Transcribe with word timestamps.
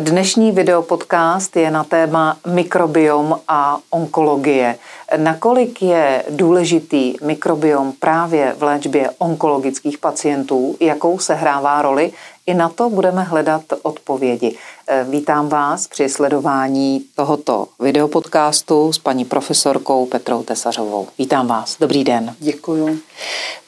Dnešní 0.00 0.52
videopodcast 0.52 1.56
je 1.56 1.70
na 1.70 1.84
téma 1.84 2.36
mikrobiom 2.46 3.40
a 3.48 3.78
onkologie. 3.90 4.76
Nakolik 5.16 5.82
je 5.82 6.24
důležitý 6.30 7.14
mikrobiom 7.22 7.92
právě 7.92 8.54
v 8.58 8.62
léčbě 8.62 9.10
onkologických 9.18 9.98
pacientů, 9.98 10.76
jakou 10.80 11.18
se 11.18 11.34
hrává 11.34 11.82
roli, 11.82 12.12
i 12.46 12.54
na 12.54 12.68
to 12.68 12.90
budeme 12.90 13.22
hledat 13.22 13.62
odpovědi. 13.82 14.56
Eh, 14.86 15.04
vítám 15.08 15.48
vás 15.48 15.86
při 15.86 16.08
sledování 16.08 17.04
tohoto 17.14 17.68
videopodcastu 17.80 18.92
s 18.92 18.98
paní 18.98 19.24
profesorkou 19.24 20.06
Petrou 20.06 20.42
Tesařovou. 20.42 21.08
Vítám 21.18 21.46
vás. 21.46 21.76
Dobrý 21.80 22.04
den. 22.04 22.34
Děkuji. 22.38 23.00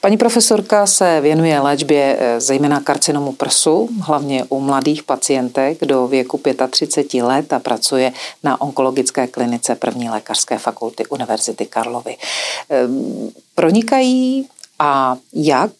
Paní 0.00 0.16
profesorka 0.16 0.86
se 0.86 1.20
věnuje 1.20 1.60
léčbě 1.60 2.16
eh, 2.18 2.40
zejména 2.40 2.80
karcinomu 2.80 3.32
prsu, 3.32 3.88
hlavně 4.00 4.44
u 4.48 4.60
mladých 4.60 5.02
pacientek 5.02 5.84
do 5.84 6.06
věku 6.06 6.40
35 6.70 7.22
let 7.22 7.52
a 7.52 7.58
pracuje 7.58 8.12
na 8.42 8.60
onkologické 8.60 9.26
klinice 9.26 9.74
první 9.74 10.10
lékařské 10.10 10.58
fakulty 10.58 11.06
Univerzity 11.06 11.66
Karlovy. 11.66 12.16
Ehm, 12.68 13.30
pronikají 13.54 14.48
a 14.78 15.16
jak 15.32 15.72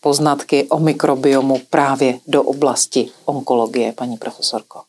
poznatky 0.00 0.66
o 0.68 0.78
mikrobiomu 0.78 1.60
právě 1.70 2.18
do 2.26 2.42
oblasti 2.42 3.10
onkologie, 3.24 3.92
paní 3.92 4.16
profesorko? 4.16 4.80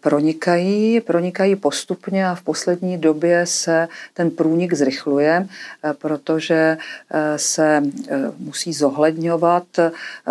pronikají, 0.00 1.00
pronikají 1.00 1.56
postupně 1.56 2.28
a 2.28 2.34
v 2.34 2.42
poslední 2.42 2.98
době 2.98 3.46
se 3.46 3.88
ten 4.14 4.30
průnik 4.30 4.74
zrychluje, 4.74 5.48
protože 5.98 6.78
se 7.36 7.82
musí 8.38 8.72
zohledňovat 8.72 9.64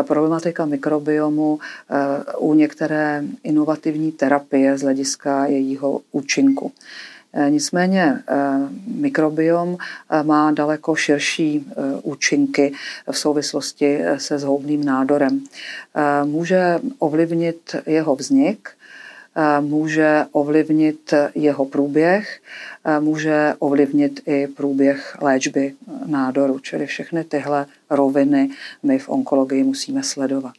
problematika 0.07 0.65
mikrobiomu 0.65 1.59
u 2.37 2.53
některé 2.53 3.23
inovativní 3.43 4.11
terapie 4.11 4.77
z 4.77 4.81
hlediska 4.81 5.45
jejího 5.45 6.01
účinku. 6.11 6.71
Eh, 7.35 7.49
nicméně 7.49 8.19
eh, 8.27 8.35
mikrobiom 8.87 9.77
eh, 10.09 10.23
má 10.23 10.51
daleko 10.51 10.95
širší 10.95 11.65
účinky 12.01 12.73
v 13.11 13.17
souvislosti 13.17 13.99
se 14.17 14.39
zhoubným 14.39 14.83
nádorem. 14.83 15.43
Může 16.23 16.79
ovlivnit 16.99 17.75
jeho 17.85 18.15
vznik, 18.15 18.69
může 19.59 20.25
ovlivnit 20.31 21.13
jeho 21.35 21.65
průběh, 21.65 22.39
může 22.99 23.53
ovlivnit 23.59 24.21
i 24.25 24.47
průběh 24.47 25.17
léčby 25.21 25.73
nádoru, 26.05 26.59
čili 26.59 26.85
všechny 26.85 27.23
tyhle 27.23 27.65
roviny 27.89 28.49
my 28.83 28.99
v 28.99 29.09
onkologii 29.09 29.63
musíme 29.63 30.03
sledovat. 30.03 30.55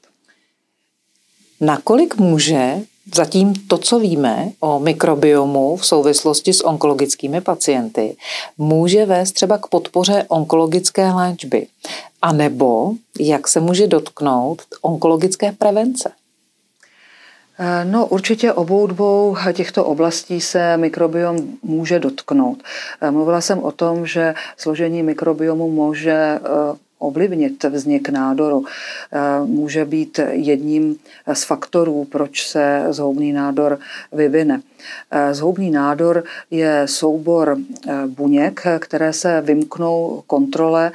Nakolik 1.60 2.16
může 2.16 2.74
Zatím 3.14 3.54
to, 3.54 3.78
co 3.78 3.98
víme 3.98 4.50
o 4.60 4.80
mikrobiomu 4.80 5.76
v 5.76 5.86
souvislosti 5.86 6.52
s 6.52 6.64
onkologickými 6.64 7.40
pacienty, 7.40 8.16
může 8.58 9.06
vést 9.06 9.32
třeba 9.32 9.58
k 9.58 9.66
podpoře 9.66 10.24
onkologické 10.28 11.12
léčby. 11.12 11.66
A 12.22 12.32
nebo 12.32 12.92
jak 13.20 13.48
se 13.48 13.60
může 13.60 13.86
dotknout 13.86 14.62
onkologické 14.82 15.52
prevence? 15.52 16.12
Eh, 17.58 17.84
no 17.84 18.06
určitě 18.06 18.52
obou 18.52 18.86
dvou 18.86 19.36
těchto 19.52 19.84
oblastí 19.84 20.40
se 20.40 20.76
mikrobiom 20.76 21.38
může 21.62 21.98
dotknout. 21.98 22.62
Eh, 23.00 23.10
mluvila 23.10 23.40
jsem 23.40 23.58
o 23.62 23.72
tom, 23.72 24.06
že 24.06 24.34
složení 24.56 25.02
mikrobiomu 25.02 25.70
může 25.70 26.12
eh, 26.12 26.40
ovlivnit 26.98 27.64
vznik 27.64 28.08
nádoru. 28.08 28.64
Eh, 29.12 29.18
může 29.46 29.84
být 29.84 30.20
jedním 30.30 30.96
z 31.32 31.44
faktorů, 31.44 32.04
proč 32.04 32.46
se 32.46 32.86
zhoubný 32.90 33.32
nádor 33.32 33.78
vyvine. 34.12 34.60
Eh, 35.10 35.34
zhoubný 35.34 35.70
nádor 35.70 36.24
je 36.50 36.82
soubor 36.84 37.56
eh, 37.56 37.92
buněk, 38.06 38.60
které 38.78 39.12
se 39.12 39.40
vymknou 39.40 40.22
kontrole, 40.26 40.92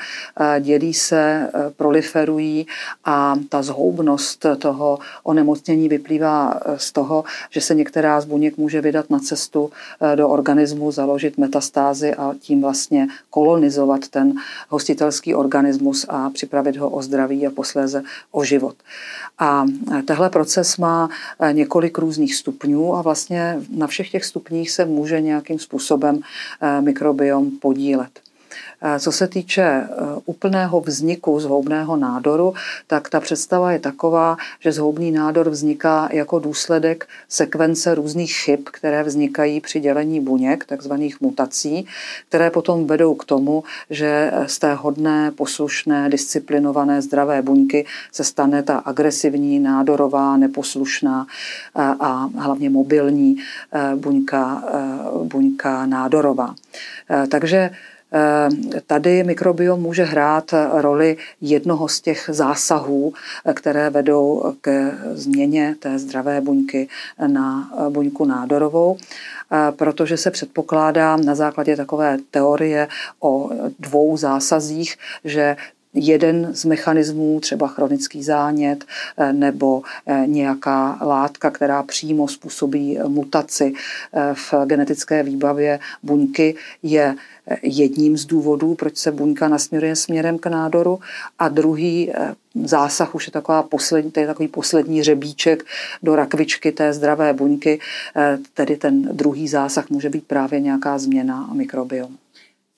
dělí 0.59 0.93
se, 0.93 1.51
proliferují 1.75 2.67
a 3.05 3.35
ta 3.49 3.61
zhoubnost 3.61 4.45
toho 4.59 4.99
onemocnění 5.23 5.89
vyplývá 5.89 6.59
z 6.77 6.91
toho, 6.91 7.23
že 7.49 7.61
se 7.61 7.75
některá 7.75 8.21
z 8.21 8.25
buněk 8.25 8.57
může 8.57 8.81
vydat 8.81 9.09
na 9.09 9.19
cestu 9.19 9.71
do 10.15 10.29
organismu, 10.29 10.91
založit 10.91 11.37
metastázy 11.37 12.15
a 12.15 12.33
tím 12.39 12.61
vlastně 12.61 13.07
kolonizovat 13.29 14.07
ten 14.07 14.33
hostitelský 14.69 15.35
organismus 15.35 15.98
a 16.09 16.29
připravit 16.29 16.77
ho 16.77 16.89
o 16.89 17.01
zdraví 17.01 17.47
a 17.47 17.51
posléze 17.51 18.03
o 18.31 18.43
život. 18.43 18.75
A 19.39 19.65
tehle 20.05 20.29
proces 20.29 20.77
má 20.77 21.09
několik 21.51 21.97
různých 21.97 22.35
stupňů 22.35 22.95
a 22.95 23.01
vlastně 23.01 23.61
na 23.69 23.87
všech 23.87 24.11
těch 24.11 24.25
stupních 24.25 24.71
se 24.71 24.85
může 24.85 25.21
nějakým 25.21 25.59
způsobem 25.59 26.19
eh, 26.61 26.81
mikrobiom 26.81 27.51
podílet. 27.51 28.28
Co 28.99 29.11
se 29.11 29.27
týče 29.27 29.61
e, 29.61 29.87
úplného 30.25 30.81
vzniku 30.81 31.39
zhoubného 31.39 31.97
nádoru, 31.97 32.53
tak 32.87 33.09
ta 33.09 33.19
představa 33.19 33.71
je 33.71 33.79
taková, 33.79 34.37
že 34.59 34.71
zhoubný 34.71 35.11
nádor 35.11 35.49
vzniká 35.49 36.09
jako 36.11 36.39
důsledek 36.39 37.07
sekvence 37.29 37.95
různých 37.95 38.35
chyb, 38.35 38.59
které 38.63 39.03
vznikají 39.03 39.61
při 39.61 39.79
dělení 39.79 40.19
buněk, 40.19 40.65
takzvaných 40.65 41.21
mutací, 41.21 41.85
které 42.29 42.51
potom 42.51 42.87
vedou 42.87 43.15
k 43.15 43.25
tomu, 43.25 43.63
že 43.89 44.31
z 44.45 44.59
té 44.59 44.73
hodné, 44.73 45.31
poslušné, 45.31 46.09
disciplinované, 46.09 47.01
zdravé 47.01 47.41
buňky 47.41 47.85
se 48.11 48.23
stane 48.23 48.63
ta 48.63 48.77
agresivní, 48.77 49.59
nádorová, 49.59 50.37
neposlušná 50.37 51.27
a 51.75 52.29
hlavně 52.37 52.69
mobilní 52.69 53.35
buňka, 53.95 54.63
buňka 55.23 55.85
nádorová. 55.85 56.55
Takže 57.29 57.59
Eh, 57.59 57.75
tady 58.87 59.23
mikrobiom 59.23 59.81
může 59.81 60.03
hrát 60.03 60.53
roli 60.73 61.17
jednoho 61.41 61.87
z 61.87 62.01
těch 62.01 62.29
zásahů, 62.33 63.13
eh, 63.45 63.53
které 63.53 63.89
vedou 63.89 64.53
ke 64.61 64.91
změně 65.13 65.75
té 65.79 65.99
zdravé 65.99 66.41
buňky 66.41 66.87
na 67.27 67.71
buňku 67.89 68.25
nádorovou, 68.25 68.97
eh, 68.97 69.71
protože 69.71 70.17
se 70.17 70.31
předpokládá 70.31 71.17
na 71.17 71.35
základě 71.35 71.75
takové 71.75 72.17
teorie 72.31 72.87
o 73.19 73.49
dvou 73.79 74.17
zásazích, 74.17 74.95
že 75.23 75.57
jeden 75.93 76.49
z 76.53 76.65
mechanismů, 76.65 77.39
třeba 77.39 77.67
chronický 77.67 78.23
zánět 78.23 78.85
nebo 79.31 79.81
nějaká 80.25 80.99
látka, 81.01 81.51
která 81.51 81.83
přímo 81.83 82.27
způsobí 82.27 82.99
mutaci 83.07 83.73
v 84.33 84.53
genetické 84.65 85.23
výbavě 85.23 85.79
buňky, 86.03 86.55
je 86.83 87.15
jedním 87.61 88.17
z 88.17 88.25
důvodů, 88.25 88.75
proč 88.75 88.97
se 88.97 89.11
buňka 89.11 89.47
nasměruje 89.47 89.95
směrem 89.95 90.39
k 90.39 90.47
nádoru 90.47 90.99
a 91.39 91.49
druhý 91.49 92.11
eh, 92.11 92.35
zásah 92.63 93.15
už 93.15 93.27
je 93.27 93.31
taková 93.31 93.63
poslední, 93.63 94.11
to 94.11 94.19
je 94.19 94.27
takový 94.27 94.47
poslední 94.47 95.03
řebíček 95.03 95.63
do 96.03 96.15
rakvičky 96.15 96.71
té 96.71 96.93
zdravé 96.93 97.33
buňky, 97.33 97.79
eh, 98.15 98.37
tedy 98.53 98.77
ten 98.77 99.01
druhý 99.01 99.47
zásah 99.47 99.89
může 99.89 100.09
být 100.09 100.27
právě 100.27 100.59
nějaká 100.59 100.97
změna 100.97 101.49
mikrobiomu. 101.53 102.15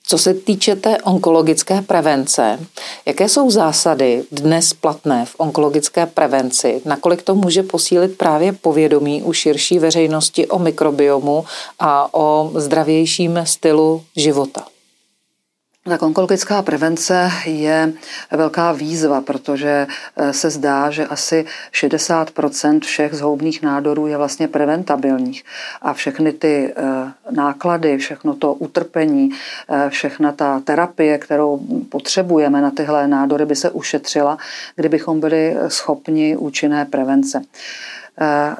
Co 0.07 0.17
se 0.17 0.33
týče 0.33 0.75
té 0.75 0.97
onkologické 0.97 1.81
prevence, 1.81 2.59
jaké 3.05 3.29
jsou 3.29 3.51
zásady 3.51 4.23
dnes 4.31 4.73
platné 4.73 5.25
v 5.25 5.35
onkologické 5.37 6.05
prevenci? 6.05 6.81
Nakolik 6.85 7.21
to 7.21 7.35
může 7.35 7.63
posílit 7.63 8.17
právě 8.17 8.53
povědomí 8.53 9.23
u 9.23 9.33
širší 9.33 9.79
veřejnosti 9.79 10.47
o 10.47 10.59
mikrobiomu 10.59 11.45
a 11.79 12.13
o 12.13 12.51
zdravějším 12.55 13.39
stylu 13.43 14.03
života? 14.15 14.70
Tak 15.83 16.01
onkologická 16.01 16.61
prevence 16.61 17.31
je 17.45 17.93
velká 18.31 18.71
výzva, 18.71 19.21
protože 19.21 19.87
eh, 20.17 20.33
se 20.33 20.49
zdá, 20.49 20.91
že 20.91 21.07
asi 21.07 21.45
60% 21.73 22.79
všech 22.79 23.13
zhoubných 23.13 23.61
nádorů 23.61 24.07
je 24.07 24.17
vlastně 24.17 24.47
preventabilních. 24.47 25.43
A 25.81 25.93
všechny 25.93 26.33
ty 26.33 26.73
eh, 26.77 26.83
náklady, 27.31 27.97
všechno 27.97 28.35
to 28.35 28.53
utrpení, 28.53 29.29
eh, 29.69 29.89
všechna 29.89 30.31
ta 30.31 30.59
terapie, 30.59 31.17
kterou 31.17 31.59
potřebujeme 31.89 32.61
na 32.61 32.71
tyhle 32.71 33.07
nádory, 33.07 33.45
by 33.45 33.55
se 33.55 33.69
ušetřila, 33.69 34.37
kdybychom 34.75 35.19
byli 35.19 35.55
schopni 35.67 36.37
účinné 36.37 36.85
prevence. 36.85 37.41
Eh, 38.19 38.55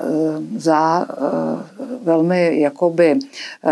za 0.57 1.07
eh, 1.09 1.95
velmi 2.03 2.59
jakoby 2.59 3.19
eh, 3.19 3.69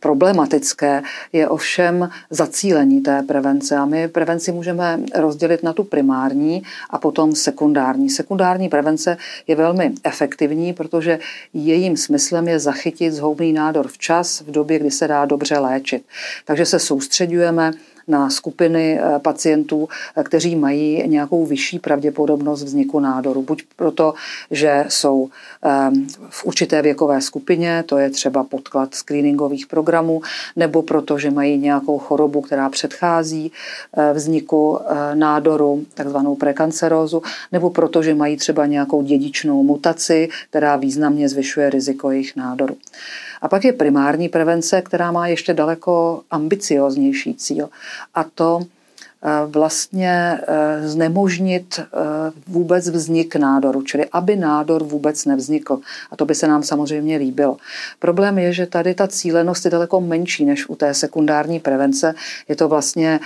problematické 0.00 1.02
je 1.32 1.48
ovšem 1.48 2.10
zacílení 2.30 3.00
té 3.00 3.22
prevence. 3.22 3.76
A 3.76 3.84
my 3.84 4.08
prevenci 4.08 4.52
můžeme 4.52 5.00
rozdělit 5.14 5.62
na 5.62 5.72
tu 5.72 5.84
primární 5.84 6.62
a 6.90 6.98
potom 6.98 7.34
sekundární. 7.34 8.10
Sekundární 8.10 8.68
prevence 8.68 9.16
je 9.46 9.56
velmi 9.56 9.92
efektivní, 10.04 10.72
protože 10.72 11.18
jejím 11.52 11.96
smyslem 11.96 12.48
je 12.48 12.58
zachytit 12.58 13.12
zhoubný 13.12 13.52
nádor 13.52 13.88
včas 13.88 14.40
v 14.40 14.50
době, 14.50 14.78
kdy 14.78 14.90
se 14.90 15.08
dá 15.08 15.24
dobře 15.24 15.58
léčit. 15.58 16.04
Takže 16.44 16.66
se 16.66 16.78
soustředujeme 16.78 17.72
na 18.08 18.30
skupiny 18.30 19.00
pacientů, 19.22 19.88
kteří 20.22 20.56
mají 20.56 21.08
nějakou 21.08 21.46
vyšší 21.46 21.78
pravděpodobnost 21.78 22.62
vzniku 22.62 23.00
nádoru. 23.00 23.42
Buď 23.42 23.62
proto, 23.76 24.14
že 24.50 24.84
jsou 24.88 25.28
v 26.28 26.44
určité 26.44 26.82
věkové 26.82 27.20
skupině, 27.20 27.84
to 27.86 27.98
je 27.98 28.10
třeba 28.10 28.44
podklad 28.44 28.94
screeningových 28.94 29.66
programů, 29.66 30.22
nebo 30.56 30.82
proto, 30.82 31.18
že 31.18 31.30
mají 31.30 31.58
nějakou 31.58 31.98
chorobu, 31.98 32.40
která 32.40 32.68
předchází 32.68 33.52
vzniku 34.12 34.78
nádoru, 35.14 35.84
takzvanou 35.94 36.34
prekancerózu, 36.34 37.22
nebo 37.52 37.70
proto, 37.70 38.02
že 38.02 38.14
mají 38.14 38.36
třeba 38.36 38.66
nějakou 38.66 39.02
dědičnou 39.02 39.62
mutaci, 39.62 40.28
která 40.50 40.76
významně 40.76 41.28
zvyšuje 41.28 41.70
riziko 41.70 42.10
jejich 42.10 42.36
nádoru. 42.36 42.76
A 43.44 43.48
pak 43.48 43.64
je 43.64 43.72
primární 43.72 44.28
prevence, 44.28 44.82
která 44.82 45.12
má 45.12 45.26
ještě 45.26 45.54
daleko 45.54 46.22
ambicioznější 46.30 47.34
cíl. 47.34 47.68
A 48.14 48.24
to 48.34 48.60
Eh, 49.26 49.46
vlastně 49.46 50.38
eh, 50.48 50.88
znemožnit 50.88 51.80
eh, 51.80 51.86
vůbec 52.46 52.88
vznik 52.88 53.36
nádoru, 53.36 53.82
čili 53.82 54.06
aby 54.12 54.36
nádor 54.36 54.84
vůbec 54.84 55.24
nevznikl. 55.24 55.80
A 56.10 56.16
to 56.16 56.24
by 56.24 56.34
se 56.34 56.48
nám 56.48 56.62
samozřejmě 56.62 57.16
líbilo. 57.16 57.56
Problém 57.98 58.38
je, 58.38 58.52
že 58.52 58.66
tady 58.66 58.94
ta 58.94 59.08
cílenost 59.08 59.64
je 59.64 59.70
daleko 59.70 60.00
menší 60.00 60.44
než 60.44 60.68
u 60.68 60.76
té 60.76 60.94
sekundární 60.94 61.60
prevence. 61.60 62.14
Je 62.48 62.56
to 62.56 62.68
vlastně 62.68 63.20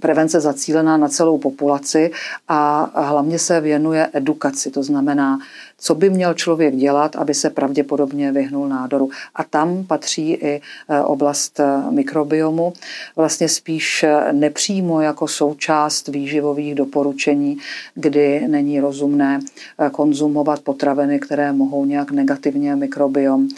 prevence 0.00 0.40
zacílená 0.40 0.96
na 0.96 1.08
celou 1.08 1.38
populaci 1.38 2.10
a 2.48 2.90
hlavně 2.94 3.38
se 3.38 3.60
věnuje 3.60 4.08
edukaci. 4.12 4.70
To 4.70 4.82
znamená 4.82 5.38
co 5.82 5.94
by 5.94 6.10
měl 6.10 6.34
člověk 6.34 6.76
dělat, 6.76 7.16
aby 7.16 7.34
se 7.34 7.50
pravděpodobně 7.50 8.32
vyhnul 8.32 8.68
nádoru. 8.68 9.10
A 9.34 9.44
tam 9.44 9.84
patří 9.84 10.32
i 10.32 10.60
e, 10.88 11.00
oblast 11.00 11.60
e, 11.60 11.90
mikrobiomu, 11.90 12.72
vlastně 13.16 13.48
spíš 13.48 14.02
e, 14.02 14.32
nepřímo 14.32 15.00
jako 15.00 15.28
součást 15.28 16.08
výživových 16.08 16.74
doporučení, 16.74 17.58
kdy 17.94 18.48
není 18.48 18.80
rozumné 18.80 19.40
konzumovat 19.92 20.60
potraviny, 20.60 21.18
které 21.18 21.52
mohou 21.52 21.84
nějak 21.84 22.10
negativně 22.10 22.76
mikrobiom 22.76 23.48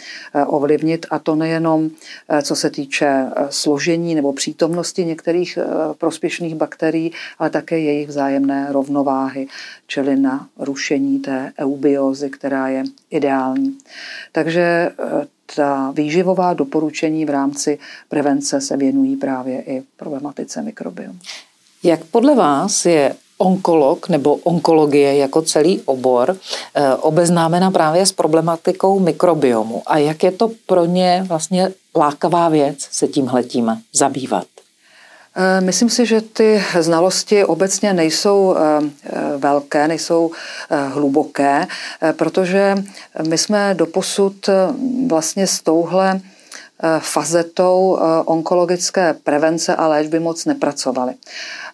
ovlivnit. 0.47 1.05
A 1.09 1.19
to 1.19 1.35
nejenom 1.35 1.89
co 2.41 2.55
se 2.55 2.69
týče 2.69 3.25
složení 3.49 4.15
nebo 4.15 4.33
přítomnosti 4.33 5.05
některých 5.05 5.59
prospěšných 5.97 6.55
bakterií, 6.55 7.11
ale 7.39 7.49
také 7.49 7.79
jejich 7.79 8.07
vzájemné 8.07 8.67
rovnováhy, 8.69 9.47
čili 9.87 10.15
na 10.15 10.47
rušení 10.59 11.19
té 11.19 11.51
eubiozy 11.59 12.14
diagnózy, 12.15 12.29
která 12.29 12.67
je 12.67 12.83
ideální. 13.09 13.77
Takže 14.31 14.61
e, 14.61 14.91
ta 15.55 15.91
výživová 15.91 16.53
doporučení 16.53 17.25
v 17.25 17.29
rámci 17.29 17.79
prevence 18.09 18.61
se 18.61 18.77
věnují 18.77 19.15
právě 19.15 19.61
i 19.61 19.83
problematice 19.97 20.61
mikrobiomu. 20.61 21.19
Jak 21.83 22.03
podle 22.03 22.35
vás 22.35 22.85
je 22.85 23.15
onkolog 23.37 24.09
nebo 24.09 24.35
onkologie 24.35 25.17
jako 25.17 25.41
celý 25.41 25.81
obor 25.85 26.37
e, 26.75 26.95
obeznámena 26.95 27.71
právě 27.71 28.05
s 28.05 28.11
problematikou 28.11 28.99
mikrobiomu 28.99 29.83
a 29.85 29.97
jak 29.97 30.23
je 30.23 30.31
to 30.31 30.51
pro 30.65 30.85
ně 30.85 31.25
vlastně 31.27 31.71
lákavá 31.95 32.49
věc 32.49 32.87
se 32.91 33.07
tímhletím 33.07 33.81
zabývat? 33.93 34.54
Eh, 35.37 35.61
myslím 35.61 35.89
si, 35.89 36.05
že 36.05 36.21
ty 36.21 36.63
znalosti 36.79 37.45
obecně 37.45 37.93
nejsou 37.93 38.55
eh, 38.55 38.61
eh, 39.03 39.37
velké, 39.37 39.87
nejsou 39.87 40.31
hluboké, 40.93 41.67
protože 42.11 42.75
my 43.29 43.37
jsme 43.37 43.73
doposud 43.73 44.49
vlastně 45.07 45.47
s 45.47 45.59
touhle 45.59 46.19
fazetou 46.99 47.97
onkologické 48.25 49.15
prevence 49.23 49.75
a 49.75 49.87
léčby 49.87 50.19
moc 50.19 50.45
nepracovali. 50.45 51.13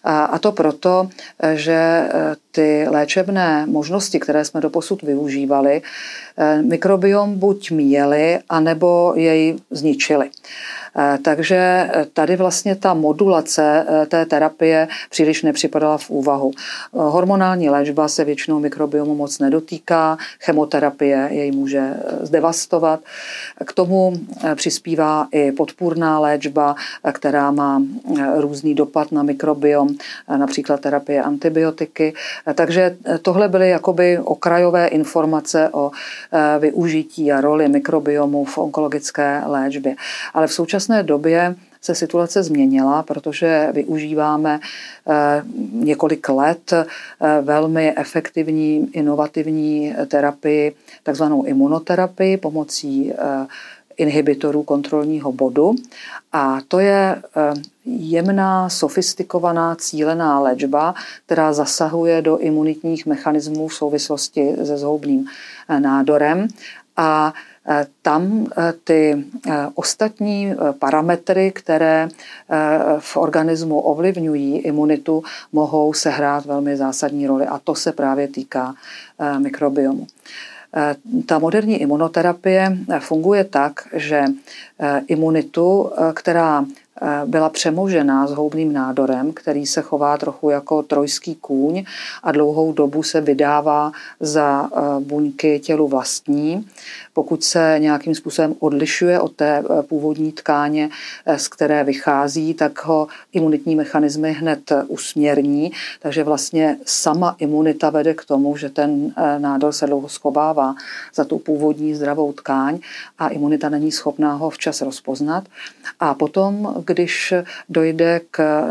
A 0.04 0.38
to 0.38 0.52
proto, 0.52 1.08
že 1.54 2.08
ty 2.52 2.86
léčebné 2.88 3.66
možnosti, 3.66 4.20
které 4.20 4.44
jsme 4.44 4.60
doposud 4.60 5.02
využívali, 5.02 5.82
mikrobiom 6.62 7.38
buď 7.38 7.70
měli, 7.70 8.38
anebo 8.48 9.12
jej 9.16 9.56
zničili. 9.70 10.30
Eh, 10.98 11.18
takže 11.22 11.56
eh, 11.56 12.06
tady 12.12 12.36
vlastně 12.36 12.76
ta 12.76 12.94
modulace 12.94 13.86
eh, 13.88 14.06
té 14.06 14.26
terapie 14.26 14.88
příliš 15.10 15.42
nepřipadala 15.42 15.98
v 15.98 16.10
úvahu. 16.10 16.50
Hormonální 16.92 17.70
léčba 17.70 18.08
se 18.08 18.24
většinou 18.24 18.60
mikrobiomu 18.60 19.14
moc 19.14 19.38
nedotýká, 19.38 20.18
chemoterapie 20.40 21.28
jej 21.32 21.52
může 21.52 21.94
zdevastovat. 22.20 23.00
K 23.64 23.72
tomu 23.72 24.12
přispívá 24.54 25.01
i 25.32 25.52
podpůrná 25.52 26.18
léčba, 26.18 26.74
která 27.12 27.50
má 27.50 27.82
různý 28.36 28.74
dopad 28.74 29.12
na 29.12 29.22
mikrobiom, 29.22 29.88
například 30.36 30.80
terapie 30.80 31.22
antibiotiky. 31.22 32.14
Takže 32.54 32.96
tohle 33.22 33.48
byly 33.48 33.70
jakoby 33.70 34.18
okrajové 34.18 34.86
informace 34.86 35.68
o 35.72 35.90
využití 36.58 37.32
a 37.32 37.40
roli 37.40 37.68
mikrobiomu 37.68 38.44
v 38.44 38.58
onkologické 38.58 39.42
léčbě. 39.46 39.96
Ale 40.34 40.46
v 40.46 40.52
současné 40.52 41.02
době 41.02 41.54
se 41.82 41.94
situace 41.94 42.42
změnila, 42.42 43.02
protože 43.02 43.68
využíváme 43.72 44.60
eh, 44.60 45.42
několik 45.72 46.28
let 46.28 46.72
eh, 46.72 46.84
velmi 47.42 47.94
efektivní, 47.96 48.88
inovativní 48.92 49.94
terapii, 50.08 50.74
takzvanou 51.02 51.42
imunoterapii 51.42 52.36
pomocí 52.36 53.12
eh, 53.12 53.16
inhibitorů 53.96 54.62
kontrolního 54.62 55.32
bodu. 55.32 55.74
A 56.32 56.58
to 56.68 56.78
je 56.78 57.22
jemná, 57.84 58.68
sofistikovaná, 58.68 59.74
cílená 59.74 60.40
léčba, 60.40 60.94
která 61.26 61.52
zasahuje 61.52 62.22
do 62.22 62.38
imunitních 62.38 63.06
mechanismů 63.06 63.68
v 63.68 63.74
souvislosti 63.74 64.54
se 64.64 64.76
zhoubným 64.76 65.26
nádorem. 65.78 66.48
A 66.96 67.32
Eh, 67.66 67.86
tam 68.02 68.46
eh, 68.58 68.72
ty 68.84 69.24
eh, 69.46 69.66
ostatní 69.74 70.54
parametry, 70.78 71.52
které 71.52 72.08
v 72.98 73.16
organismu 73.16 73.80
ovlivňují 73.80 74.58
imunitu, 74.58 75.22
mohou 75.52 75.92
sehrát 75.92 76.44
velmi 76.46 76.76
zásadní 76.76 77.26
roli 77.26 77.46
a 77.46 77.58
to 77.58 77.74
se 77.74 77.92
právě 77.92 78.28
týká 78.28 78.74
mikrobiomu. 79.38 80.06
Ta 81.26 81.38
moderní 81.38 81.80
imunoterapie 81.80 82.78
funguje 82.98 83.44
tak, 83.44 83.88
že 83.92 84.24
imunitu, 85.06 85.90
která 86.14 86.64
byla 87.26 87.48
přemožená 87.48 88.26
zhoubným 88.26 88.72
nádorem, 88.72 89.32
který 89.32 89.66
se 89.66 89.82
chová 89.82 90.16
trochu 90.16 90.50
jako 90.50 90.82
trojský 90.82 91.34
kůň 91.34 91.84
a 92.22 92.32
dlouhou 92.32 92.72
dobu 92.72 93.02
se 93.02 93.20
vydává 93.20 93.92
za 94.20 94.70
buňky 95.00 95.60
tělu 95.60 95.88
vlastní, 95.88 96.66
pokud 97.12 97.44
se 97.44 97.76
nějakým 97.78 98.14
způsobem 98.14 98.54
odlišuje 98.58 99.20
od 99.20 99.32
té 99.32 99.58
eh, 99.58 99.82
původní 99.82 100.32
tkáně, 100.32 100.90
eh, 101.26 101.38
z 101.38 101.48
které 101.48 101.84
vychází, 101.84 102.54
tak 102.54 102.84
ho 102.84 103.08
imunitní 103.32 103.76
mechanismy 103.76 104.32
hned 104.32 104.72
eh, 104.72 104.84
usměrní. 104.84 105.72
Takže 106.00 106.24
vlastně 106.24 106.76
sama 106.84 107.36
imunita 107.38 107.90
vede 107.90 108.14
k 108.14 108.24
tomu, 108.24 108.56
že 108.56 108.68
ten 108.68 109.14
nádor 109.38 109.72
se 109.72 109.86
dlouho 109.86 110.08
schovává 110.08 110.74
za 111.14 111.24
tu 111.24 111.38
původní 111.38 111.94
zdravou 111.94 112.32
tkáň 112.32 112.78
a 113.18 113.28
imunita 113.28 113.68
není 113.68 113.92
schopná 113.92 114.34
ho 114.34 114.50
včas 114.50 114.80
rozpoznat. 114.80 115.44
A 116.00 116.14
potom, 116.14 116.81
když 116.86 117.34
dojde 117.68 118.20
k 118.30 118.62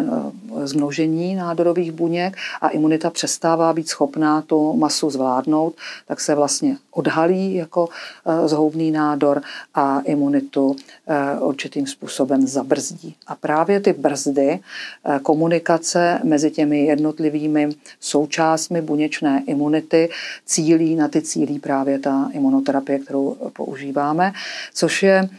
zmnožení 0.64 1.36
nádorových 1.36 1.92
buněk 1.92 2.38
a 2.62 2.70
imunita 2.70 3.10
přestává 3.10 3.74
být 3.74 3.90
schopná 3.90 4.42
tu 4.42 4.78
masu 4.78 5.10
zvládnout, 5.10 5.76
tak 6.08 6.20
se 6.20 6.36
vlastně 6.36 6.78
odhalí 6.92 7.56
jako 7.56 7.90
Eh, 8.26 8.48
zhoubný 8.48 8.92
nádor 8.92 9.42
a 9.76 10.00
imunitu 10.00 10.76
eh, 11.08 11.40
určitým 11.40 11.88
způsobem 11.88 12.48
zabrzdí. 12.48 13.16
A 13.28 13.36
právě 13.36 13.80
ty 13.80 13.94
brzdy 13.94 14.60
eh, 14.60 15.20
komunikace 15.20 16.20
mezi 16.24 16.52
těmi 16.52 16.86
jednotlivými 16.86 17.70
součástmi 18.00 18.82
buněčné 18.82 19.44
imunity 19.48 20.10
cílí, 20.46 20.96
na 20.96 21.08
ty 21.08 21.22
cílí 21.22 21.60
právě 21.60 22.00
ta 22.00 22.30
imunoterapie, 22.34 23.00
kterou 23.00 23.38
používáme, 23.54 24.34
což 24.74 25.04
je 25.04 25.30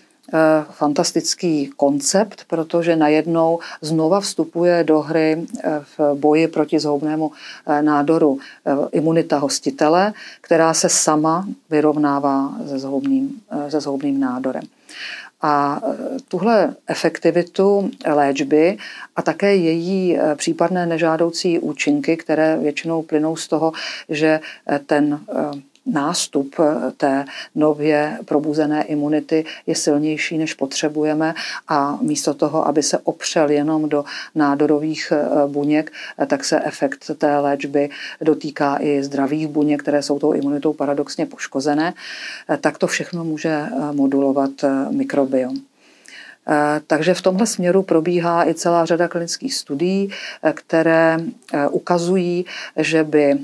fantastický 0.70 1.70
koncept, 1.76 2.44
protože 2.46 2.96
najednou 2.96 3.58
znova 3.80 4.20
vstupuje 4.20 4.84
do 4.84 5.00
hry 5.00 5.46
eh, 5.64 5.80
v 5.98 6.14
boji 6.14 6.48
proti 6.48 6.78
zhoubnému 6.78 7.32
eh, 7.66 7.82
nádoru 7.82 8.38
imunita 8.92 9.38
hostitele, 9.38 10.12
která 10.40 10.74
se 10.74 10.88
sama 10.88 11.48
vyrovnává 11.70 12.54
se 12.68 12.78
zhoubným, 12.78 13.40
se 13.68 13.80
zhoubným 13.80 14.20
nádorem. 14.20 14.62
A 15.42 15.80
tuhle 16.28 16.74
efektivitu 16.86 17.90
léčby 18.06 18.78
a 19.16 19.22
také 19.22 19.56
její 19.56 20.18
případné 20.34 20.86
nežádoucí 20.86 21.58
účinky, 21.58 22.16
které 22.16 22.56
většinou 22.56 23.02
plynou 23.02 23.36
z 23.36 23.48
toho, 23.48 23.72
že 24.08 24.40
ten 24.86 25.20
nástup 25.86 26.54
té 26.96 27.24
nově 27.54 28.18
probuzené 28.24 28.84
imunity 28.84 29.44
je 29.66 29.74
silnější, 29.74 30.38
než 30.38 30.54
potřebujeme 30.54 31.34
a 31.68 31.98
místo 32.00 32.34
toho, 32.34 32.66
aby 32.66 32.82
se 32.82 32.98
opřel 32.98 33.50
jenom 33.50 33.88
do 33.88 34.04
nádorových 34.34 35.12
buněk, 35.46 35.92
tak 36.26 36.44
se 36.44 36.60
efekt 36.64 37.10
té 37.18 37.38
léčby 37.38 37.90
dotýká 38.20 38.76
i 38.80 39.02
zdravých 39.02 39.48
buněk, 39.48 39.82
které 39.82 40.02
jsou 40.02 40.18
tou 40.18 40.32
imunitou 40.32 40.72
paradoxně 40.72 41.26
poškozené, 41.26 41.94
tak 42.60 42.78
to 42.78 42.86
všechno 42.86 43.24
může 43.24 43.66
modulovat 43.92 44.50
mikrobiom. 44.90 45.71
Eh, 46.48 46.80
takže 46.86 47.14
v 47.14 47.22
tomhle 47.22 47.46
směru 47.46 47.82
probíhá 47.82 48.48
i 48.48 48.54
celá 48.54 48.84
řada 48.84 49.08
klinických 49.08 49.54
studií, 49.54 50.10
eh, 50.42 50.52
které 50.52 51.18
eh, 51.52 51.68
ukazují, 51.68 52.46
že 52.76 53.04
by 53.04 53.38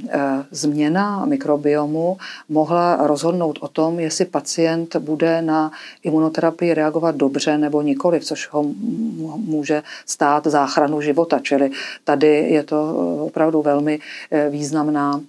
změna 0.51 1.25
mikrobiomu 1.25 2.17
mohla 2.49 3.07
rozhodnout 3.07 3.59
o 3.61 3.69
tom, 3.69 4.01
jestli 4.01 4.25
pacient 4.25 4.97
bude 4.97 5.43
na 5.43 5.71
imunoterapii 6.03 6.75
reagovat 6.75 7.15
dobře 7.15 7.59
nebo 7.59 7.83
nikoli, 7.83 8.21
což 8.21 8.49
ho 8.53 8.63
může 9.37 9.83
stát 10.07 10.47
záchranu 10.47 11.01
života. 11.01 11.39
Čili 11.43 11.71
tady 12.05 12.27
je 12.27 12.63
to 12.63 12.95
opravdu 13.27 13.63
velmi 13.63 13.99
významná 14.51 15.21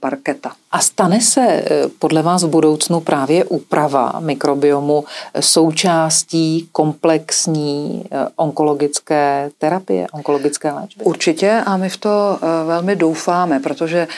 parketa. 0.00 0.52
A 0.72 0.78
stane 0.80 1.20
se 1.20 1.64
podle 1.98 2.22
vás 2.22 2.44
v 2.44 2.48
budoucnu 2.48 3.00
právě 3.00 3.44
úprava 3.44 4.20
mikrobiomu 4.20 5.04
součástí 5.40 6.68
komplexní 6.72 7.09
komplexní 7.10 8.04
eh, 8.10 8.28
onkologické 8.36 9.50
terapie, 9.58 10.06
onkologické 10.12 10.72
léčby? 10.72 11.04
Určitě 11.04 11.62
a 11.66 11.76
my 11.76 11.90
v 11.90 11.96
to 11.96 12.38
eh, 12.42 12.66
velmi 12.66 12.96
doufáme, 12.96 13.60
protože 13.60 14.08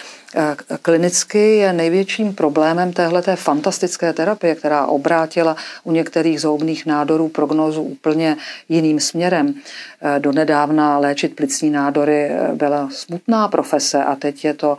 klinicky 0.82 1.56
je 1.56 1.72
největším 1.72 2.34
problémem 2.34 2.92
téhleté 2.92 3.36
fantastické 3.36 4.12
terapie, 4.12 4.54
která 4.54 4.86
obrátila 4.86 5.56
u 5.84 5.92
některých 5.92 6.40
zhoubných 6.40 6.86
nádorů 6.86 7.28
prognózu 7.28 7.82
úplně 7.82 8.36
jiným 8.68 9.00
směrem. 9.00 9.54
Eh, 10.02 10.20
donedávna 10.20 10.98
léčit 10.98 11.36
plicní 11.36 11.70
nádory 11.70 12.24
eh, 12.24 12.50
byla 12.54 12.88
smutná 12.92 13.48
profese 13.48 14.04
a 14.04 14.16
teď 14.16 14.44
je 14.44 14.54
to 14.54 14.78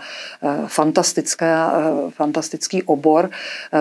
fantastický 2.11 2.83
obor, 2.83 3.29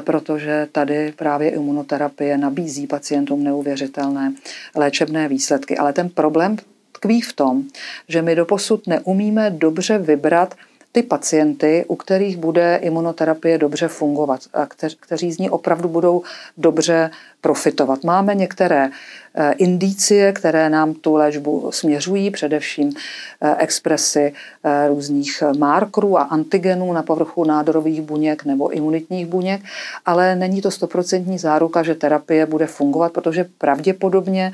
protože 0.01 0.69
tady 0.73 1.13
právě 1.17 1.51
imunoterapie 1.51 2.39
nabízí 2.39 2.87
pacientům 2.87 3.45
neuvěřitelné 3.45 4.33
léčebné 4.75 5.29
výsledky. 5.29 5.79
Ale 5.79 5.93
ten 5.93 6.09
problém 6.09 6.57
tkví 6.93 7.21
v 7.21 7.33
tom, 7.33 7.63
že 8.09 8.23
my 8.23 8.35
doposud 8.35 8.87
neumíme 8.87 9.51
dobře 9.51 9.99
vybrat 9.99 10.55
ty 10.93 11.03
pacienty, 11.03 11.85
u 11.89 11.97
kterých 11.97 12.37
bude 12.37 12.77
imunoterapie 12.83 13.59
dobře 13.59 13.89
fungovat 13.89 14.41
a 14.55 14.67
kteří 15.01 15.33
z 15.33 15.39
ní 15.39 15.51
opravdu 15.51 15.89
budou 15.89 16.23
dobře 16.57 17.11
profitovat. 17.41 18.05
Máme 18.05 18.35
některé 18.35 18.91
eh, 19.35 19.53
indicie, 19.53 20.33
které 20.33 20.71
nám 20.71 20.95
tu 20.95 21.15
léčbu 21.15 21.71
směřují, 21.73 22.31
především 22.31 22.93
eh, 23.41 23.57
expresy 23.59 24.33
eh, 24.65 24.89
různých 24.89 25.43
markerů 25.59 26.19
a 26.19 26.23
antigenů 26.23 26.93
na 26.93 27.03
povrchu 27.03 27.45
nádorových 27.45 28.03
buněk 28.03 28.45
nebo 28.45 28.69
imunitních 28.71 29.27
buněk, 29.27 29.63
ale 30.07 30.37
není 30.37 30.63
to 30.63 30.71
stoprocentní 30.71 31.39
záruka, 31.39 31.83
že 31.83 31.95
terapie 31.95 32.47
bude 32.47 32.67
fungovat, 32.67 33.13
protože 33.13 33.47
pravděpodobně 33.59 34.53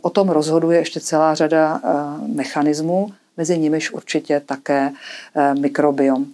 o 0.00 0.10
tom 0.10 0.28
rozhoduje 0.28 0.78
ještě 0.78 1.00
celá 1.00 1.34
řada 1.34 1.80
mechanismů, 2.34 3.12
mezi 3.36 3.58
nimiž 3.58 3.90
určitě 3.90 4.40
také 4.46 4.90
eh, 5.36 5.54
mikrobiom. 5.54 6.26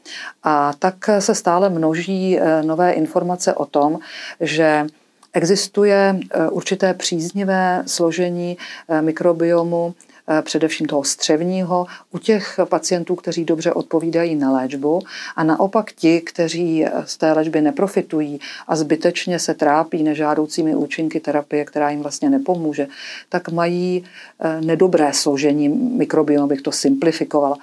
A 0.43 0.73
tak 0.79 0.95
se 1.19 1.35
stále 1.35 1.71
množí 1.71 2.39
eh, 2.39 2.63
nové 2.63 2.93
informace 2.93 3.55
o 3.55 3.67
tom, 3.67 3.99
že 4.41 4.87
Existuje 5.33 6.21
eh, 6.21 6.49
určité 6.49 6.95
příznivé 6.95 7.83
složení 7.87 8.57
mikrobiomu 9.01 9.95
především 10.43 10.87
toho 10.87 11.05
střevního, 11.05 11.87
u 12.11 12.19
těch 12.19 12.61
pacientů, 12.69 13.15
kteří 13.15 13.45
dobře 13.45 13.73
odpovídají 13.73 14.35
na 14.35 14.53
léčbu 14.53 15.01
a 15.37 15.45
naopak 15.45 15.93
ti, 15.93 16.21
kteří 16.21 16.87
z 17.05 17.17
té 17.17 17.33
léčby 17.33 17.61
neprofitují 17.61 18.41
a 18.69 18.77
zbytečně 18.77 19.39
se 19.39 19.55
trápí 19.55 20.03
nežádoucími 20.03 20.75
účinky 20.75 21.21
terapie, 21.21 21.65
která 21.65 21.91
jim 21.91 22.03
vlastně 22.03 22.31
nepomůže, 22.31 22.87
tak 23.29 23.49
mají 23.49 24.05
eh, 24.41 24.61
nedobré 24.61 25.13
složení 25.13 25.69
mikrobiomu, 25.69 26.47
bych 26.47 26.63
to 26.63 26.73
simplifikovala. 26.73 27.57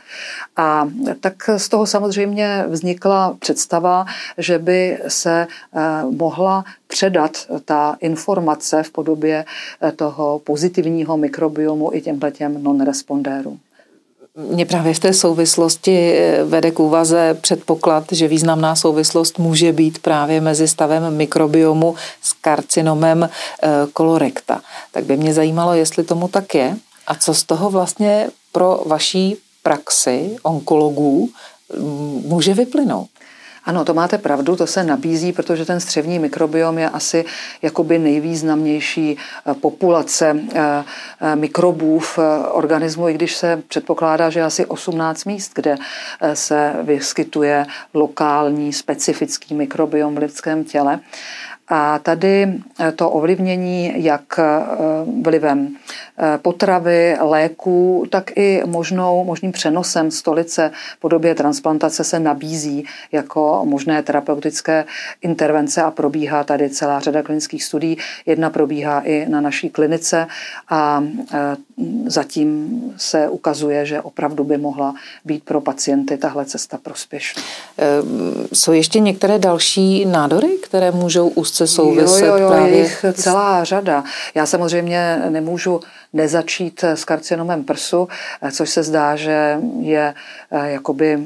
A 0.58 0.90
tak 1.20 1.50
z 1.58 1.70
toho 1.70 1.86
samozřejmě 1.86 2.66
vznikla 2.68 3.38
představa, 3.40 4.06
že 4.38 4.60
by 4.60 4.98
se 5.08 5.48
eh, 5.48 5.80
mohla 6.12 6.66
předat 6.88 7.32
ta 7.66 7.98
informace 8.00 8.84
v 8.84 8.92
podobě 8.92 9.46
toho 9.96 10.40
pozitivního 10.40 11.18
mikrobiomu 11.18 11.94
i 11.94 12.02
těmhle 12.02 12.32
těm 12.32 12.64
non-respondérům. 12.64 13.60
Mě 14.38 14.66
právě 14.66 14.94
v 14.94 15.00
té 15.00 15.14
souvislosti 15.14 16.14
eh, 16.14 16.44
vede 16.44 16.72
k 16.72 16.80
úvaze 16.80 17.38
předpoklad, 17.42 18.04
že 18.12 18.28
významná 18.28 18.76
souvislost 18.76 19.40
může 19.40 19.74
být 19.74 20.00
právě 20.00 20.42
mezi 20.42 20.68
stavem 20.68 21.18
mikrobiomu 21.18 21.96
s 22.22 22.34
karcinomem 22.34 23.24
eh, 23.24 23.70
kolorekta. 23.94 24.62
Tak 24.92 25.04
by 25.04 25.18
mě 25.18 25.34
zajímalo, 25.34 25.74
jestli 25.74 26.04
tomu 26.04 26.28
tak 26.28 26.56
je 26.56 26.78
a 27.08 27.16
co 27.16 27.34
z 27.34 27.44
toho 27.44 27.70
vlastně 27.70 28.30
pro 28.52 28.84
vaší 28.86 29.38
praxi 29.64 30.36
onkologů 30.44 31.30
může 32.26 32.54
vyplynout. 32.54 33.08
Ano, 33.68 33.86
to 33.86 33.94
máte 33.94 34.18
pravdu, 34.18 34.56
to 34.56 34.68
se 34.68 34.84
nabízí, 34.84 35.34
protože 35.34 35.66
ten 35.66 35.80
střevní 35.80 36.20
mikrobiom 36.20 36.78
je 36.78 36.90
asi 36.90 37.26
jakoby 37.62 38.00
nejvýznamnější 38.00 39.18
eh, 39.18 39.54
populace 39.54 40.36
eh, 40.56 40.84
eh, 41.22 41.36
mikrobů 41.36 42.00
v 42.00 42.20
organismu, 42.52 43.10
i 43.10 43.14
když 43.14 43.36
se 43.36 43.64
předpokládá, 43.68 44.30
že 44.30 44.44
asi 44.44 44.66
18 44.66 45.26
míst, 45.26 45.52
kde 45.56 45.76
se 46.34 46.74
vyskytuje 46.84 47.66
lokální 47.94 48.74
specifický 48.74 49.56
mikrobiom 49.56 50.16
v 50.16 50.18
lidském 50.18 50.64
těle. 50.64 51.00
A 51.68 52.00
tady 52.00 52.54
to 52.96 53.10
ovlivnění 53.10 54.04
jak 54.04 54.40
vlivem 55.24 55.76
potravy, 56.42 57.18
léků, 57.20 58.06
tak 58.10 58.32
i 58.38 58.62
možnou, 58.66 59.24
možným 59.24 59.52
přenosem 59.52 60.12
stolice 60.12 60.72
v 60.98 61.00
podobě 61.00 61.36
transplantace 61.36 62.04
se 62.04 62.20
nabízí 62.20 62.86
jako 63.12 63.62
možné 63.66 64.04
terapeutické 64.04 64.86
intervence 65.22 65.82
a 65.82 65.92
probíhá 65.92 66.44
tady 66.44 66.70
celá 66.70 67.00
řada 67.00 67.24
klinických 67.24 67.64
studií. 67.64 67.98
Jedna 68.26 68.50
probíhá 68.50 69.02
i 69.02 69.26
na 69.30 69.42
naší 69.42 69.70
klinice 69.70 70.28
a 70.70 71.04
zatím 72.06 72.82
se 72.98 73.30
ukazuje, 73.30 73.86
že 73.86 74.02
opravdu 74.02 74.44
by 74.44 74.58
mohla 74.58 74.96
být 75.26 75.44
pro 75.44 75.62
pacienty 75.62 76.18
tahle 76.18 76.46
cesta 76.46 76.78
prospěšná. 76.84 77.42
Jsou 78.54 78.72
ještě 78.72 79.00
některé 79.00 79.40
další 79.40 80.06
nádory, 80.06 80.48
které 80.64 80.92
můžou 80.92 81.28
úzce 81.28 81.68
souviset 81.68 82.28
jo, 82.28 82.36
jo, 82.36 82.38
jo, 82.38 82.50
právě... 82.50 82.78
Jich 82.78 83.06
celá 83.14 83.64
řada. 83.64 84.04
Já 84.36 84.46
samozřejmě 84.46 85.22
nemůžu 85.30 85.80
nezačít 86.18 86.84
s 86.84 87.06
karcinomem 87.06 87.64
prsu, 87.64 88.08
což 88.52 88.70
se 88.70 88.84
zdá, 88.84 89.16
že 89.16 89.60
je 89.80 90.14
eh, 90.52 90.72
jakoby 90.72 91.18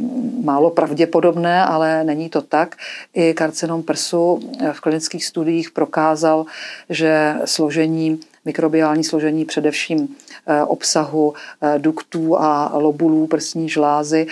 málo 0.44 0.70
pravděpodobné, 0.70 1.66
ale 1.66 2.04
není 2.04 2.30
to 2.30 2.42
tak. 2.42 2.76
I 3.14 3.34
karcinom 3.34 3.84
prsu 3.84 4.40
v 4.72 4.80
klinických 4.82 5.26
studiích 5.26 5.72
prokázal, 5.72 6.46
že 6.90 7.36
složení 7.46 8.20
mikrobiální 8.46 9.04
složení 9.04 9.46
především 9.46 10.08
eh, 10.08 10.64
obsahu 10.64 11.34
eh, 11.34 11.80
duktů 11.80 12.40
a 12.40 12.72
lobulů 12.74 13.28
prsní 13.28 13.70
žlázy 13.70 14.28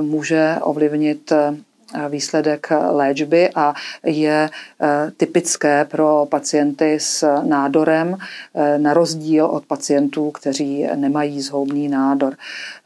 může 0.00 0.56
ovlivnit 0.60 1.32
výsledek 2.08 2.72
léčby 2.90 3.50
a 3.54 3.74
je 4.04 4.50
eh, 4.80 5.10
typické 5.16 5.84
pro 5.84 6.26
pacienty 6.30 7.00
s 7.00 7.42
nádorem, 7.42 8.16
eh, 8.54 8.78
na 8.78 8.94
rozdíl 8.94 9.46
od 9.46 9.66
pacientů, 9.66 10.30
kteří 10.30 10.86
nemají 10.94 11.40
zhoubný 11.40 11.88
nádor. 11.88 12.34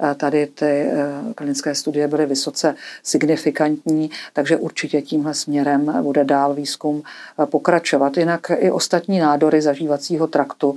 Eh, 0.01 0.15
tady 0.15 0.47
ty 0.47 0.87
klinické 1.35 1.75
studie 1.75 2.09
byly 2.09 2.27
vysoce 2.27 2.75
signifikantní, 3.03 4.11
takže 4.33 4.57
určitě 4.57 5.03
tímhle 5.03 5.35
směrem 5.35 6.03
bude 6.03 6.25
dál 6.25 6.55
výzkum 6.55 7.03
pokračovat. 7.45 8.17
Jinak 8.17 8.51
i 8.59 8.71
ostatní 8.71 9.19
nádory 9.19 9.63
zažívacího 9.63 10.27
traktu 10.27 10.75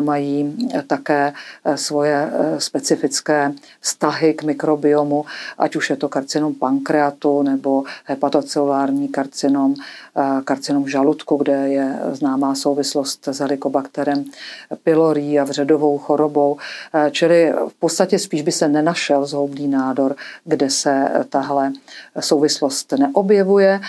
mají 0.00 0.68
také 0.86 1.32
svoje 1.74 2.30
specifické 2.58 3.52
vztahy 3.80 4.34
k 4.34 4.42
mikrobiomu, 4.42 5.24
ať 5.58 5.76
už 5.76 5.90
je 5.90 5.96
to 5.96 6.08
karcinom 6.08 6.54
pankreatu 6.54 7.42
nebo 7.42 7.67
nebo 7.68 7.84
hepatocelulární 8.04 9.08
karcinom, 9.08 9.74
karcinom 10.44 10.88
žaludku, 10.88 11.36
kde 11.36 11.52
je 11.68 11.98
známá 12.12 12.54
souvislost 12.54 13.28
s 13.28 13.38
helikobakterem 13.38 14.24
pylori 14.82 15.38
a 15.38 15.44
vředovou 15.44 15.98
chorobou. 15.98 16.56
Čili 17.10 17.52
v 17.68 17.74
podstatě 17.78 18.18
spíš 18.18 18.42
by 18.42 18.52
se 18.52 18.68
nenašel 18.68 19.26
zhoubný 19.26 19.68
nádor, 19.68 20.16
kde 20.44 20.70
se 20.70 21.08
tahle 21.28 21.72
souvislost 22.20 22.92
neobjevuje. 22.98 23.80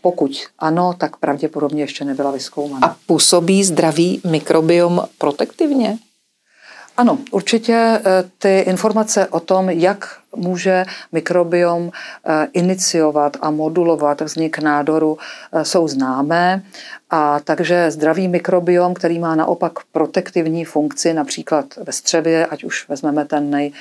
Pokud 0.00 0.30
ano, 0.58 0.94
tak 0.98 1.16
pravděpodobně 1.16 1.82
ještě 1.82 2.04
nebyla 2.04 2.30
vyskoumána. 2.30 2.86
A 2.86 2.96
působí 3.06 3.64
zdravý 3.64 4.20
mikrobiom 4.30 5.02
protektivně? 5.18 5.98
Ano, 6.96 7.18
určitě 7.30 7.72
eh, 7.74 8.00
ty 8.38 8.58
informace 8.58 9.26
o 9.26 9.40
tom, 9.40 9.70
jak 9.70 10.16
může 10.36 10.84
mikrobiom 11.12 11.90
eh, 11.90 12.48
iniciovat 12.52 13.36
a 13.40 13.50
modulovat 13.50 14.20
vznik 14.20 14.58
nádoru, 14.58 15.18
eh, 15.52 15.64
jsou 15.64 15.88
známé. 15.88 16.62
A 17.10 17.40
takže 17.40 17.90
zdravý 17.90 18.28
mikrobiom, 18.28 18.94
který 18.94 19.18
má 19.18 19.34
naopak 19.34 19.72
protektivní 19.92 20.64
funkci, 20.64 21.14
například 21.14 21.64
ve 21.76 21.92
střevě, 21.92 22.46
ať 22.46 22.64
už 22.64 22.88
vezmeme 22.88 23.24
ten 23.24 23.50
nej, 23.50 23.72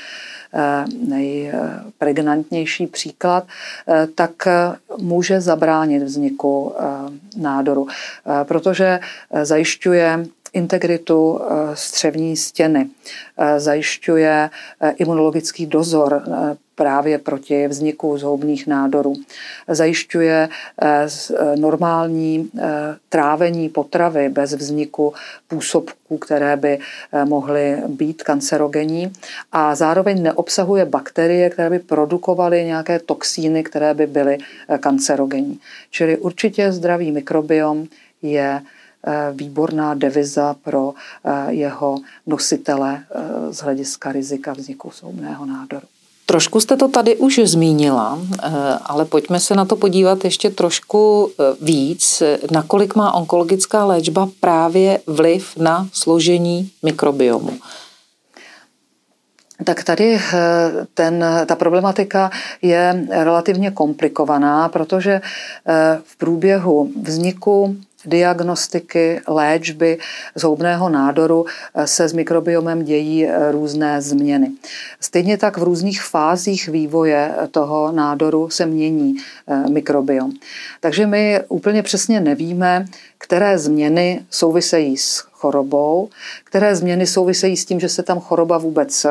nejpregnantnější 1.08 2.88
příklad, 2.88 3.48
tak 4.16 4.48
může 4.98 5.42
zabránit 5.42 6.04
vzniku 6.04 6.74
nádoru, 7.38 7.88
protože 8.48 9.00
zajišťuje 9.44 10.26
integritu 10.54 11.42
eh, 11.42 11.56
střevní 11.74 12.38
stěny, 12.38 12.90
eh, 13.38 13.60
zajišťuje 13.60 14.50
eh, 14.82 14.92
imunologický 14.92 15.66
dozor 15.66 16.24
právě 16.76 17.18
proti 17.18 17.68
vzniku 17.68 18.18
zhoubných 18.18 18.68
nádorů. 18.68 19.14
Zajišťuje 19.68 20.50
normální 21.56 22.52
trávení 23.10 23.70
potravy 23.70 24.30
bez 24.30 24.54
vzniku 24.54 25.14
působků, 25.48 26.18
které 26.18 26.58
by 26.58 26.80
mohly 27.26 27.78
být 27.88 28.24
kancerogenní 28.24 29.14
a 29.52 29.76
zároveň 29.76 30.24
neobsahuje 30.24 30.86
bakterie, 30.86 31.50
které 31.50 31.70
by 31.70 31.80
produkovaly 31.80 32.66
nějaké 32.66 33.00
toxíny, 33.00 33.64
které 33.64 33.94
by 33.94 34.08
byly 34.08 34.38
kancerogenní. 34.80 35.60
Čili 35.92 36.18
určitě 36.18 36.72
zdravý 36.72 37.12
mikrobiom 37.12 37.88
je 38.22 38.62
výborná 39.32 39.94
deviza 39.94 40.56
pro 40.64 40.94
eh, 40.94 41.54
jeho 41.54 41.98
nositele 42.28 43.04
eh, 43.04 43.54
z 43.54 43.58
hlediska 43.58 44.12
rizika 44.12 44.54
vzniku 44.54 44.92
soumného 44.92 45.46
nádoru. 45.46 45.88
Trošku 46.26 46.60
jste 46.60 46.78
to 46.78 46.88
tady 46.88 47.16
už 47.16 47.40
zmínila, 47.44 48.20
ale 48.86 49.06
pojďme 49.06 49.40
se 49.40 49.56
na 49.56 49.66
to 49.66 49.76
podívat 49.76 50.26
ještě 50.26 50.50
trošku 50.50 51.32
víc. 51.62 52.24
Nakolik 52.52 52.96
má 52.96 53.14
onkologická 53.14 53.86
léčba 53.86 54.30
právě 54.40 55.00
vliv 55.08 55.58
na 55.58 55.88
složení 55.94 56.72
mikrobiomu? 56.84 57.52
Tak 59.66 59.84
tady 59.84 60.20
ten, 60.94 61.26
ta 61.46 61.56
problematika 61.56 62.32
je 62.62 63.08
relativně 63.10 63.72
komplikovaná, 63.72 64.70
protože 64.70 65.22
v 66.04 66.18
průběhu 66.18 66.92
vzniku 67.02 67.76
diagnostiky, 68.06 69.22
léčby 69.28 69.98
zhoubného 70.36 70.90
nádoru 70.90 71.46
eh, 71.76 71.88
se 71.88 72.08
s 72.08 72.14
mikrobiomem 72.14 72.84
dějí 72.84 73.26
eh, 73.28 73.52
různé 73.52 74.02
změny. 74.02 74.52
Stejně 75.00 75.38
tak 75.38 75.58
v 75.58 75.64
různých 75.64 76.04
fázích 76.04 76.68
vývoje 76.68 77.32
eh, 77.38 77.48
toho 77.48 77.92
nádoru 77.92 78.50
se 78.50 78.66
mění 78.66 79.16
mikrobiom. 79.70 80.32
Takže 80.80 81.08
my 81.08 81.40
úplně 81.48 81.84
přesně 81.84 82.20
nevíme, 82.20 82.86
které 83.18 83.58
změny 83.58 84.26
souvisejí 84.30 84.98
s 84.98 85.18
chorobou, 85.32 86.10
které 86.44 86.76
změny 86.76 87.08
souvisejí 87.08 87.58
s 87.58 87.66
tím, 87.66 87.80
že 87.80 87.90
se 87.90 88.04
tam 88.04 88.20
choroba 88.20 88.58
vůbec 88.58 89.06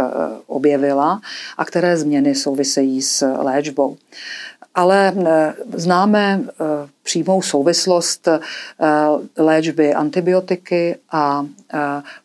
objevila 0.47 1.21
a 1.59 1.65
které 1.65 1.97
změny 1.97 2.35
souvisejí 2.35 3.03
s 3.03 3.27
léčbou 3.27 3.97
ale 4.75 5.13
eh, 5.17 5.55
známe 5.73 6.41
eh, 6.43 6.65
přímou 7.03 7.43
souvislost 7.43 8.29
eh, 8.29 8.41
léčby 9.37 9.95
antibiotiky 9.95 10.97
a 11.13 11.47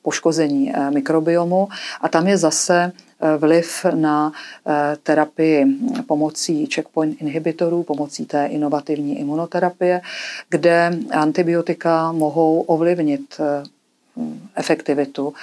poškození 0.01 0.73
mikrobiomu. 0.89 1.67
A 2.01 2.09
tam 2.09 2.27
je 2.27 2.37
zase 2.37 2.91
vliv 3.37 3.85
na 3.95 4.31
terapii 5.03 5.65
pomocí 6.07 6.65
checkpoint 6.65 7.21
inhibitorů, 7.21 7.83
pomocí 7.83 8.25
té 8.25 8.45
inovativní 8.45 9.19
imunoterapie, 9.19 10.01
kde 10.49 10.97
antibiotika 11.11 12.11
mohou 12.11 12.61
ovlivnit 12.61 13.41
efektivitu 14.55 15.33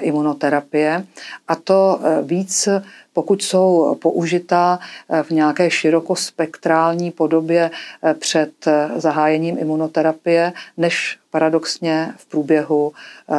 imunoterapie. 0.00 1.06
A 1.48 1.54
to 1.54 2.00
víc 2.22 2.68
pokud 3.12 3.42
jsou 3.42 3.94
použita 3.94 4.78
eh, 5.08 5.22
v 5.22 5.30
nějaké 5.30 5.70
širokospektrální 5.70 7.10
podobě 7.10 7.70
eh, 8.02 8.14
před 8.14 8.66
eh, 8.66 8.88
zahájením 8.96 9.58
imunoterapie, 9.58 10.52
než 10.76 11.18
paradoxně 11.30 12.14
v 12.16 12.26
průběhu 12.26 12.92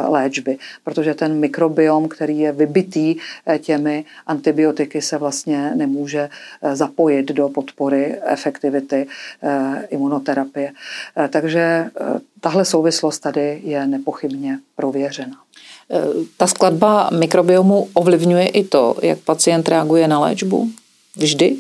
léčby. 0.08 0.58
Protože 0.84 1.14
ten 1.14 1.40
mikrobiom, 1.40 2.08
který 2.08 2.40
je 2.40 2.52
vybitý 2.52 3.16
těmi 3.60 4.06
antibiotiky, 4.28 5.02
se 5.02 5.18
vlastně 5.18 5.72
nemůže 5.76 6.30
zapojit 6.74 7.32
do 7.32 7.50
podpory 7.50 8.16
efektivity 8.26 9.08
imunoterapie. 9.90 10.72
Takže 11.30 11.90
tahle 12.42 12.66
souvislost 12.66 13.20
tady 13.20 13.62
je 13.64 13.88
nepochybně 13.88 14.60
prověřena. 14.76 15.42
Ta 16.38 16.48
skladba 16.48 17.10
mikrobiomu 17.10 17.88
ovlivňuje 17.94 18.48
i 18.48 18.63
to, 18.63 18.96
jak 19.02 19.20
pacient 19.20 19.70
reaguje 19.70 20.08
na 20.08 20.20
léčbu? 20.20 20.70
Vždy? 21.16 21.58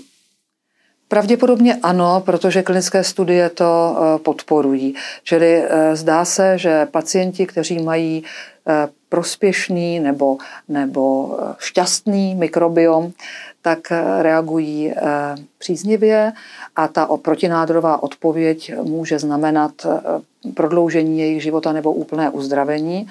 Pravděpodobně 1.13 1.77
ano, 1.83 2.21
protože 2.25 2.63
klinické 2.63 3.03
studie 3.03 3.49
to 3.49 3.97
eh, 3.97 4.19
podporují. 4.19 4.95
Čili 5.23 5.63
eh, 5.63 5.95
zdá 5.95 6.25
se, 6.25 6.57
že 6.57 6.85
pacienti, 6.85 7.45
kteří 7.45 7.83
mají 7.83 8.23
eh, 8.67 8.89
prospěšný 9.09 9.99
nebo, 9.99 10.37
nebo 10.67 11.37
šťastný 11.59 12.35
mikrobiom, 12.35 13.11
tak 13.63 13.79
reagují 14.19 14.93
příznivě 15.57 16.33
a 16.75 16.87
ta 16.87 17.07
protinádorová 17.21 18.03
odpověď 18.03 18.73
může 18.83 19.19
znamenat 19.19 19.71
prodloužení 20.51 21.19
jejich 21.19 21.43
života 21.43 21.73
nebo 21.73 21.93
úplné 21.93 22.29
uzdravení. 22.29 23.07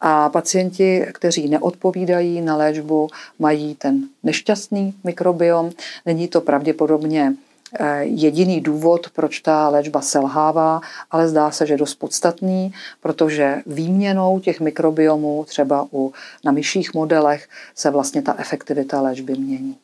A 0.00 0.28
pacienti, 0.28 1.06
kteří 1.12 1.48
neodpovídají 1.48 2.40
na 2.40 2.56
léčbu, 2.56 3.08
mají 3.38 3.74
ten 3.74 4.08
nešťastný 4.22 4.94
mikrobiom. 5.04 5.70
Není 6.06 6.28
to 6.28 6.40
pravděpodobně 6.40 7.34
eh, 7.80 8.04
jediný 8.04 8.60
důvod, 8.60 9.06
proč 9.14 9.40
ta 9.40 9.68
léčba 9.68 10.00
selhává, 10.00 10.80
ale 11.10 11.28
zdá 11.28 11.50
se, 11.50 11.66
že 11.66 11.76
dost 11.76 11.94
podstatný, 11.94 12.72
protože 13.00 13.62
výměnou 13.66 14.40
těch 14.40 14.60
mikrobiomů 14.60 15.44
třeba 15.44 15.86
u, 15.92 16.12
na 16.44 16.52
myších 16.52 16.94
modelech 16.94 17.48
se 17.74 17.90
vlastně 17.90 18.22
ta 18.22 18.34
efektivita 18.38 19.00
léčby 19.00 19.32
mění. 19.32 19.76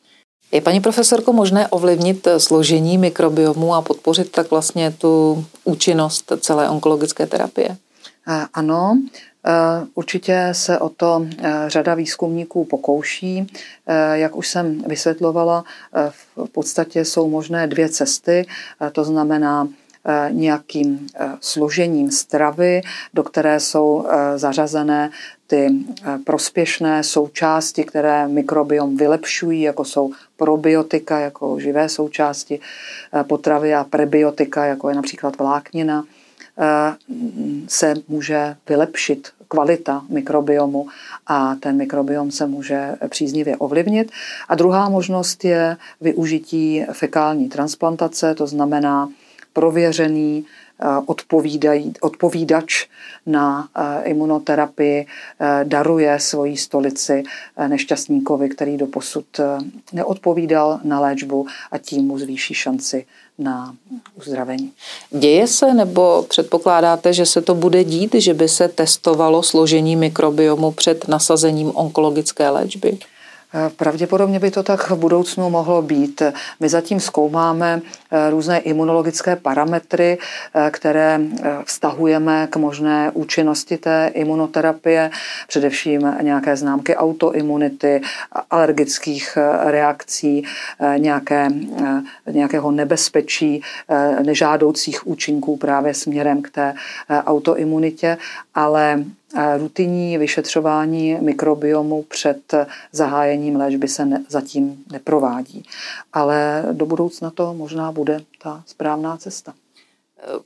Je, 0.51 0.61
paní 0.61 0.79
profesorko, 0.79 1.33
možné 1.33 1.67
ovlivnit 1.67 2.27
složení 2.37 2.97
mikrobiomu 2.97 3.73
a 3.75 3.81
podpořit 3.81 4.31
tak 4.31 4.51
vlastně 4.51 4.91
tu 4.91 5.45
účinnost 5.63 6.31
celé 6.39 6.69
onkologické 6.69 7.27
terapie? 7.27 7.77
Ano, 8.53 8.97
Určitě 9.93 10.49
se 10.51 10.79
o 10.79 10.89
to 10.89 11.25
řada 11.67 11.95
výzkumníků 11.95 12.65
pokouší. 12.65 13.47
Jak 14.13 14.35
už 14.35 14.47
jsem 14.47 14.83
vysvětlovala, 14.87 15.63
v 16.45 16.49
podstatě 16.49 17.05
jsou 17.05 17.29
možné 17.29 17.67
dvě 17.67 17.89
cesty. 17.89 18.45
To 18.91 19.03
znamená 19.03 19.67
nějakým 20.29 21.07
složením 21.39 22.11
stravy, 22.11 22.81
do 23.13 23.23
které 23.23 23.59
jsou 23.59 24.07
zařazené 24.35 25.11
ty 25.51 25.67
eh, 25.67 26.17
prospěšné 26.23 27.03
součásti, 27.03 27.83
které 27.83 28.27
mikrobiom 28.27 28.97
vylepšují, 28.97 29.61
jako 29.61 29.85
jsou 29.85 30.11
probiotika, 30.37 31.19
jako 31.19 31.59
živé 31.59 31.89
součásti 31.89 32.59
eh, 32.59 33.23
potravy 33.23 33.75
a 33.75 33.83
prebiotika, 33.83 34.65
jako 34.65 34.89
je 34.89 34.95
například 34.95 35.37
vláknina, 35.37 36.03
eh, 36.59 36.95
se 37.67 37.93
může 38.07 38.55
vylepšit 38.69 39.27
kvalita 39.47 40.03
mikrobiomu 40.09 40.87
a 41.27 41.55
ten 41.55 41.77
mikrobiom 41.77 42.31
se 42.31 42.47
může 42.47 42.95
příznivě 43.09 43.57
ovlivnit. 43.57 44.11
A 44.47 44.55
druhá 44.55 44.89
možnost 44.89 45.45
je 45.45 45.77
využití 46.01 46.85
fekální 46.91 47.49
transplantace, 47.49 48.35
to 48.35 48.47
znamená 48.47 49.09
prověřený 49.53 50.45
odpovídají, 51.05 51.93
odpovídač 52.01 52.85
na 53.25 53.67
imunoterapii 54.03 55.07
daruje 55.63 56.19
svoji 56.19 56.57
stolici 56.57 57.23
nešťastníkovi, 57.67 58.49
který 58.49 58.77
doposud 58.77 59.25
neodpovídal 59.93 60.79
na 60.83 60.99
léčbu 60.99 61.47
a 61.71 61.77
tím 61.77 62.05
mu 62.05 62.19
zvýší 62.19 62.53
šanci 62.53 63.05
na 63.37 63.75
uzdravení. 64.15 64.71
Děje 65.09 65.47
se 65.47 65.73
nebo 65.73 66.25
předpokládáte, 66.29 67.13
že 67.13 67.25
se 67.25 67.41
to 67.41 67.55
bude 67.55 67.83
dít, 67.83 68.15
že 68.15 68.33
by 68.33 68.49
se 68.49 68.67
testovalo 68.67 69.43
složení 69.43 69.95
mikrobiomu 69.95 70.71
před 70.71 71.07
nasazením 71.07 71.71
onkologické 71.75 72.49
léčby? 72.49 72.97
Pravděpodobně 73.75 74.39
by 74.39 74.51
to 74.51 74.63
tak 74.63 74.89
v 74.89 74.95
budoucnu 74.95 75.49
mohlo 75.49 75.81
být. 75.81 76.21
My 76.59 76.69
zatím 76.69 76.99
zkoumáme 76.99 77.81
eh, 78.11 78.29
různé 78.29 78.59
imunologické 78.59 79.35
parametry, 79.35 80.17
eh, 80.17 80.69
které 80.71 81.19
eh, 81.21 81.57
vztahujeme 81.65 82.47
k 82.47 82.55
možné 82.55 83.11
účinnosti 83.13 83.77
té 83.77 84.11
imunoterapie, 84.13 85.11
především 85.47 86.15
nějaké 86.21 86.55
známky 86.55 86.95
autoimunity, 86.95 88.01
alergických 88.51 89.37
reakcí, 89.63 90.43
nějaké, 90.97 91.47
nějakého 92.31 92.71
nebezpečí, 92.71 93.61
nežádoucích 94.23 95.07
účinků 95.07 95.57
právě 95.57 95.93
směrem 95.93 96.41
k 96.41 96.49
té 96.49 96.73
autoimunitě, 97.25 98.17
ale 98.55 99.03
rutinní 99.57 100.17
vyšetřování 100.17 101.17
mikrobiomu 101.21 102.03
před 102.03 102.53
zahájením 102.91 103.55
léčby 103.55 103.87
se 103.87 104.05
ne, 104.05 104.23
zatím 104.29 104.83
neprovádí. 104.91 105.63
Ale 106.13 106.65
do 106.71 106.85
budoucna 106.85 107.29
to 107.29 107.53
možná 107.53 107.91
bude 107.91 108.19
ta 108.43 108.63
správná 108.65 109.17
cesta. 109.17 109.53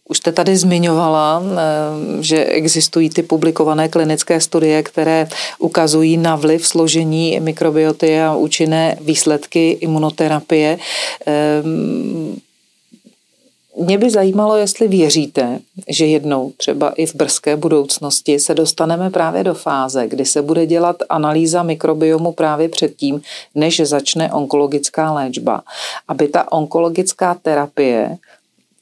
Už 0.10 0.18
jste 0.18 0.32
tady 0.32 0.58
zmiňovala, 0.58 1.44
eh, 1.44 2.24
že 2.24 2.46
existují 2.46 3.10
ty 3.10 3.24
publikované 3.24 3.90
klinické 3.90 4.42
studie, 4.42 4.84
které 4.84 5.28
ukazují 5.60 6.18
na 6.18 6.36
vliv 6.36 6.68
složení 6.68 7.40
mikrobioty 7.40 8.22
a 8.22 8.36
účinné 8.36 8.98
výsledky 9.02 9.72
imunoterapie. 9.72 10.78
Mě 13.78 13.98
by 13.98 14.10
zajímalo, 14.10 14.56
jestli 14.56 14.88
věříte, 14.88 15.60
že 15.88 16.06
jednou, 16.06 16.52
třeba 16.58 16.90
i 16.90 17.06
v 17.06 17.16
brzké 17.16 17.56
budoucnosti, 17.56 18.40
se 18.40 18.54
dostaneme 18.54 19.10
právě 19.10 19.44
do 19.44 19.54
fáze, 19.54 20.08
kdy 20.08 20.26
se 20.26 20.42
bude 20.42 20.66
dělat 20.66 20.96
analýza 21.10 21.64
mikrobiomu 21.64 22.32
právě 22.32 22.70
předtím, 22.70 23.22
než 23.56 23.80
začne 23.80 24.34
onkologická 24.34 25.12
léčba. 25.12 25.62
Aby 26.08 26.28
ta 26.28 26.52
onkologická 26.52 27.36
terapie 27.42 28.18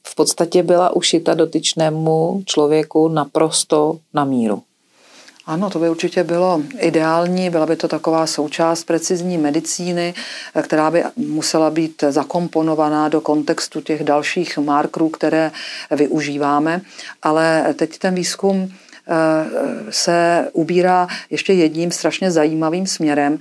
v 0.06 0.14
podstatě 0.14 0.62
byla 0.62 0.96
ušita 0.96 1.34
dotyčnému 1.34 2.42
člověku 2.46 3.08
naprosto 3.08 3.98
na 4.14 4.24
míru. 4.24 4.62
Ano, 5.46 5.70
to 5.70 5.78
by 5.78 5.88
určitě 5.90 6.24
bylo 6.24 6.62
ideální, 6.78 7.50
byla 7.50 7.66
by 7.66 7.76
to 7.76 7.88
taková 7.88 8.26
součást 8.26 8.84
precizní 8.84 9.38
medicíny, 9.38 10.14
která 10.62 10.90
by 10.90 11.04
musela 11.16 11.70
být 11.70 12.04
zakomponovaná 12.08 13.08
do 13.08 13.20
kontextu 13.20 13.80
těch 13.80 14.04
dalších 14.04 14.58
markerů, 14.58 15.08
které 15.08 15.52
využíváme. 15.90 16.80
Ale 17.22 17.74
teď 17.76 17.98
ten 17.98 18.14
výzkum 18.14 18.68
eh, 18.72 19.12
se 19.90 20.48
ubírá 20.52 21.08
ještě 21.30 21.52
jedním 21.52 21.90
strašně 21.90 22.30
zajímavým 22.30 22.86
směrem. 22.86 23.38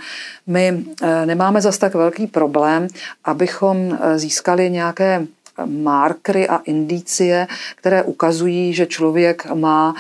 My 0.47 0.83
eh, 1.01 1.25
nemáme 1.25 1.61
zas 1.61 1.77
tak 1.77 1.93
velký 1.93 2.27
problém, 2.27 2.87
abychom 3.23 3.97
eh, 4.01 4.19
získali 4.19 4.69
nějaké 4.69 5.25
markry 5.65 6.47
a 6.47 6.57
indicie, 6.57 7.47
které 7.75 8.03
ukazují, 8.03 8.73
že 8.73 8.85
člověk 8.85 9.45
má 9.53 9.95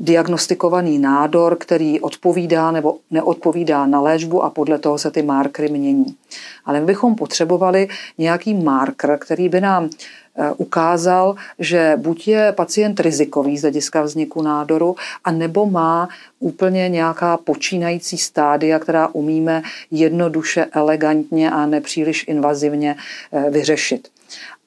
diagnostikovaný 0.00 0.98
nádor, 0.98 1.56
který 1.56 2.00
odpovídá 2.00 2.70
nebo 2.70 2.96
neodpovídá 3.10 3.86
na 3.86 4.00
léčbu 4.00 4.44
a 4.44 4.50
podle 4.50 4.78
toho 4.78 4.98
se 4.98 5.10
ty 5.10 5.22
markry 5.22 5.68
mění. 5.68 6.16
Ale 6.64 6.80
my 6.80 6.86
bychom 6.86 7.14
potřebovali 7.14 7.88
nějaký 8.18 8.54
marker, 8.54 9.18
který 9.20 9.48
by 9.48 9.60
nám 9.60 9.90
eh, 10.36 10.52
ukázal, 10.56 11.34
že 11.58 11.94
buď 11.96 12.28
je 12.28 12.52
pacient 12.52 13.00
rizikový 13.00 13.58
z 13.58 13.62
hlediska 13.62 14.02
vzniku 14.02 14.42
nádoru, 14.42 14.96
a 15.24 15.32
nebo 15.32 15.66
má 15.66 16.08
úplně 16.38 16.88
nějaká 16.88 17.36
počínající 17.36 18.18
stádia, 18.18 18.78
která 18.78 19.08
umíme 19.08 19.62
jednoduše, 19.90 20.66
elegantně 20.72 21.50
a 21.50 21.66
nepříliš 21.66 22.24
invazivně 22.28 22.96
eh, 23.32 23.50
vyřešit. 23.50 24.08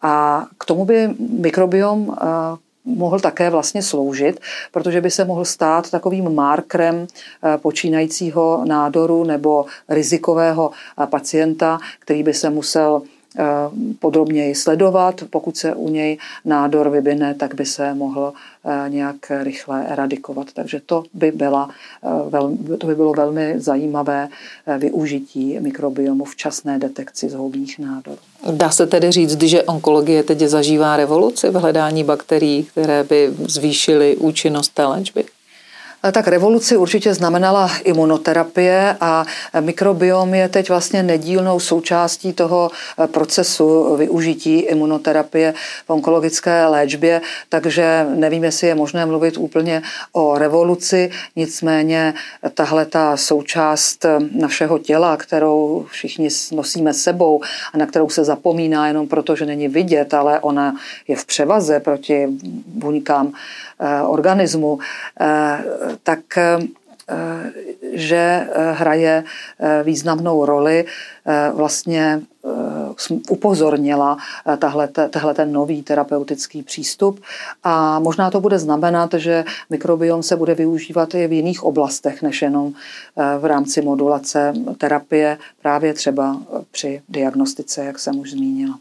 A 0.02 0.46
k 0.58 0.66
tomu 0.66 0.86
by 0.86 1.10
mikrobiom 1.40 2.16
eh, 2.22 2.26
mohl 2.86 3.20
také 3.20 3.50
vlastně 3.50 3.84
sloužit, 3.84 4.40
protože 4.72 5.02
by 5.02 5.12
se 5.12 5.26
mohl 5.26 5.46
stát 5.46 5.90
takovým 5.90 6.36
markrem 6.36 7.08
eh, 7.08 7.58
počínajícího 7.58 8.64
nádoru 8.68 9.24
nebo 9.24 9.66
rizikového 9.90 10.72
eh, 10.72 11.08
pacienta, 11.08 11.80
který 12.00 12.24
by 12.24 12.34
se 12.34 12.50
musel 12.50 13.02
podrobněji 14.00 14.56
sledovat. 14.56 15.24
Pokud 15.30 15.58
se 15.58 15.76
u 15.76 15.90
něj 15.90 16.18
nádor 16.46 16.90
vybine, 16.90 17.34
tak 17.34 17.56
by 17.56 17.66
se 17.66 17.94
mohl 17.94 18.34
nějak 18.88 19.16
rychle 19.42 19.88
eradikovat. 19.88 20.48
Takže 20.54 20.82
to 20.86 21.04
by, 21.14 21.32
byla, 21.32 21.70
to 22.78 22.88
by 22.88 22.96
bylo 22.96 23.14
velmi 23.14 23.54
zajímavé 23.60 24.30
využití 24.78 25.60
mikrobiomu 25.60 26.26
včasné 26.26 26.80
detekci 26.80 27.30
zhoubných 27.30 27.80
nádorů. 27.80 28.18
Dá 28.52 28.70
se 28.70 28.88
tedy 28.88 29.12
říct, 29.12 29.42
že 29.42 29.64
onkologie 29.64 30.24
teď 30.24 30.40
zažívá 30.40 30.98
revoluci 30.98 31.50
v 31.50 31.56
hledání 31.56 32.04
bakterií, 32.04 32.64
které 32.64 33.04
by 33.04 33.34
zvýšily 33.48 34.18
účinnost 34.18 34.70
té 34.70 34.86
léčby? 34.86 35.24
Tak 36.12 36.28
revoluci 36.28 36.78
určitě 36.78 37.14
znamenala 37.14 37.72
imunoterapie 37.84 38.98
a 39.02 39.26
mikrobiom 39.60 40.34
je 40.34 40.50
teď 40.50 40.70
vlastně 40.70 41.04
nedílnou 41.04 41.60
součástí 41.60 42.34
toho 42.34 42.72
procesu 43.12 43.96
využití 43.96 44.60
imunoterapie 44.60 45.54
v 45.86 45.90
onkologické 45.90 46.66
léčbě, 46.66 47.22
takže 47.50 48.06
nevím, 48.16 48.44
jestli 48.44 48.68
je 48.68 48.76
možné 48.76 49.06
mluvit 49.06 49.38
úplně 49.38 49.82
o 50.12 50.38
revoluci, 50.38 51.12
nicméně 51.36 52.14
tahle 52.54 52.86
ta 52.86 53.18
součást 53.18 54.06
našeho 54.40 54.80
těla, 54.80 55.18
kterou 55.18 55.86
všichni 55.90 56.30
nosíme 56.52 56.94
sebou 56.94 57.42
a 57.74 57.78
na 57.78 57.86
kterou 57.86 58.10
se 58.10 58.24
zapomíná 58.24 58.88
jenom 58.88 59.08
proto, 59.08 59.36
že 59.36 59.46
není 59.46 59.68
vidět, 59.68 60.14
ale 60.14 60.40
ona 60.40 60.76
je 61.08 61.16
v 61.16 61.26
převaze 61.26 61.80
proti 61.80 62.28
buňkám 62.66 63.34
Eh, 63.80 64.02
organismu, 64.02 64.80
eh, 65.20 65.64
tak 66.04 66.38
eh, 66.38 66.60
že 67.94 68.48
hraje 68.72 69.24
významnou 69.84 70.46
roli, 70.46 70.86
vlastně 71.54 72.22
upozornila 73.30 74.18
tahle 75.12 75.34
ten 75.34 75.52
nový 75.52 75.84
terapeutický 75.84 76.64
přístup 76.64 77.22
a 77.64 78.00
možná 78.00 78.32
to 78.32 78.42
bude 78.42 78.60
znamenat, 78.60 79.14
že 79.14 79.46
mikrobiom 79.70 80.24
se 80.24 80.36
bude 80.36 80.56
využívat 80.56 81.16
i 81.16 81.28
v 81.28 81.32
jiných 81.32 81.64
oblastech, 81.64 82.22
než 82.22 82.42
jenom 82.42 82.74
v 83.40 83.46
rámci 83.46 83.82
modulace 83.82 84.54
terapie, 84.78 85.38
právě 85.62 85.94
třeba 85.94 86.38
při 86.72 87.02
diagnostice, 87.10 87.84
jak 87.84 88.00
jsem 88.00 88.20
už 88.20 88.32
zmínila. 88.32 88.80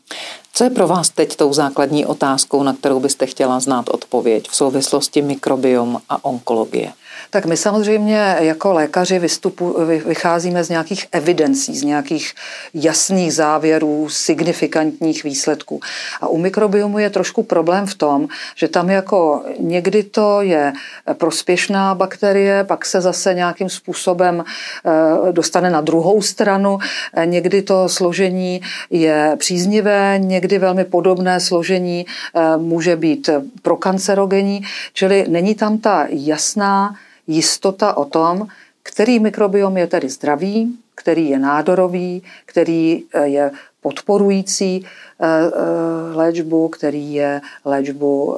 Co 0.53 0.64
je 0.64 0.70
pro 0.70 0.88
vás 0.88 1.11
teď 1.11 1.37
tou 1.37 1.53
základní 1.53 2.07
otázkou, 2.07 2.62
na 2.62 2.72
kterou 2.72 3.01
byste 3.01 3.27
chtěla 3.27 3.61
znát 3.61 3.88
odpověď 3.88 4.48
v 4.48 4.57
souvislosti 4.57 5.22
mikrobiom 5.22 6.01
a 6.09 6.25
onkologie? 6.25 6.92
Tak 7.33 7.47
my 7.47 7.57
samozřejmě 7.57 8.37
jako 8.38 8.73
lékaři 8.73 9.18
vystupu, 9.18 9.77
vycházíme 10.07 10.64
z 10.64 10.68
nějakých 10.68 11.07
evidencí, 11.12 11.77
z 11.77 11.83
nějakých 11.83 12.35
jasných 12.75 13.35
závěrů, 13.35 14.09
signifikantních 14.09 15.25
výsledků. 15.25 15.81
A 16.21 16.29
u 16.29 16.38
mikrobiomu 16.38 16.99
je 16.99 17.11
trošku 17.11 17.42
problém 17.42 17.87
v 17.87 17.95
tom, 17.95 18.29
že 18.57 18.68
tam 18.68 18.90
jako 18.90 19.45
někdy 19.59 20.03
to 20.03 20.42
je 20.42 20.73
prospěšná 21.12 21.95
bakterie, 21.95 22.64
pak 22.64 22.87
se 22.87 23.01
zase 23.01 23.35
nějakým 23.35 23.68
způsobem 23.68 24.45
eh, 24.45 25.33
dostane 25.33 25.71
na 25.71 25.81
druhou 25.81 26.23
stranu. 26.23 26.79
Někdy 27.25 27.62
to 27.62 27.88
složení 27.88 28.61
je 28.90 29.37
příznivé, 29.38 30.18
někdy 30.18 30.59
velmi 30.59 30.85
podobné 30.85 31.40
složení 31.40 32.07
eh, 32.07 32.57
může 32.57 32.97
být 32.97 33.31
prokancerogenní, 33.62 34.62
čili 34.92 35.25
není 35.29 35.55
tam 35.55 35.79
ta 35.79 36.07
jasná 36.11 36.97
jistota 37.33 37.97
o 37.97 38.05
tom, 38.05 38.47
který 38.83 39.21
mikrobiom 39.21 39.77
je 39.77 39.87
tedy 39.87 40.09
zdravý, 40.09 40.79
který 40.95 41.29
je 41.31 41.38
nádorový, 41.38 42.23
který 42.47 43.03
eh, 43.12 43.27
je 43.29 43.51
podporující 43.81 44.85
eh, 44.85 45.27
eh, 45.27 46.16
léčbu, 46.16 46.68
který 46.68 47.14
je 47.14 47.40
léčbu 47.64 48.37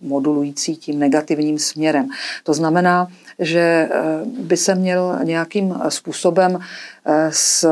modulující 0.00 0.76
tím 0.76 0.98
negativním 0.98 1.58
směrem. 1.58 2.08
To 2.44 2.54
znamená, 2.54 3.08
že 3.38 3.88
by 4.40 4.56
se 4.56 4.74
měl 4.74 5.18
nějakým 5.22 5.74
způsobem 5.88 6.58
s 7.30 7.66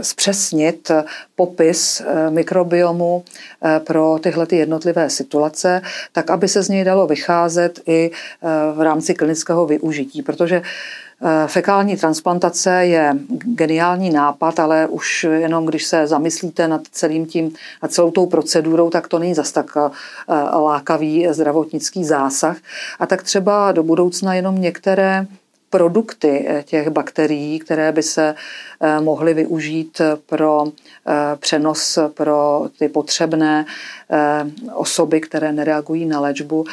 zpřesnit 0.00 0.90
popis 1.36 2.02
mikrobiomu 2.30 3.24
pro 3.86 4.18
tyhle 4.22 4.46
ty 4.46 4.56
jednotlivé 4.56 5.10
situace, 5.10 5.82
tak 6.12 6.30
aby 6.30 6.48
se 6.48 6.62
z 6.62 6.68
něj 6.68 6.84
dalo 6.84 7.06
vycházet 7.06 7.80
i 7.86 8.10
v 8.74 8.80
rámci 8.80 9.14
klinického 9.14 9.66
využití, 9.66 10.22
protože 10.22 10.62
Eh, 11.22 11.48
fekální 11.48 11.96
transplantace 11.96 12.86
je 12.86 13.14
geniální 13.44 14.10
nápad, 14.10 14.60
ale 14.60 14.86
už 14.86 15.24
jenom 15.24 15.66
když 15.66 15.84
se 15.84 16.06
zamyslíte 16.06 16.68
nad 16.68 16.80
celým 16.90 17.26
tím, 17.26 17.54
nad 17.82 17.92
celou 17.92 18.10
tou 18.10 18.26
procedurou, 18.26 18.90
tak 18.90 19.08
to 19.08 19.18
není 19.18 19.34
zas 19.34 19.52
tak 19.52 19.76
eh, 19.76 19.90
lákavý 20.58 21.26
zdravotnický 21.30 22.04
zásah. 22.04 22.56
A 22.98 23.06
tak 23.06 23.22
třeba 23.22 23.72
do 23.72 23.82
budoucna 23.82 24.34
jenom 24.34 24.60
některé 24.60 25.26
produkty 25.70 26.46
eh, 26.48 26.62
těch 26.62 26.88
bakterií, 26.90 27.58
které 27.58 27.92
by 27.92 28.02
se 28.02 28.34
mohly 29.00 29.34
využít 29.34 30.00
pro 30.26 30.64
přenos 31.36 31.98
pro 32.14 32.68
ty 32.78 32.88
potřebné 32.88 33.66
osoby, 34.74 35.20
které 35.20 35.52
nereagují 35.52 36.06
na 36.06 36.20
léčbu, 36.20 36.64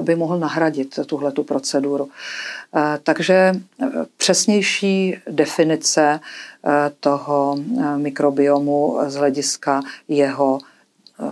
by 0.00 0.14
mohl 0.14 0.38
nahradit 0.38 0.98
tuhle 1.06 1.32
tu 1.32 1.42
proceduru. 1.42 2.08
Takže 3.02 3.52
přesnější 4.16 5.16
definice 5.30 6.20
toho 7.00 7.56
mikrobiomu 7.96 8.98
z 9.06 9.14
hlediska 9.14 9.80
jeho 10.08 10.58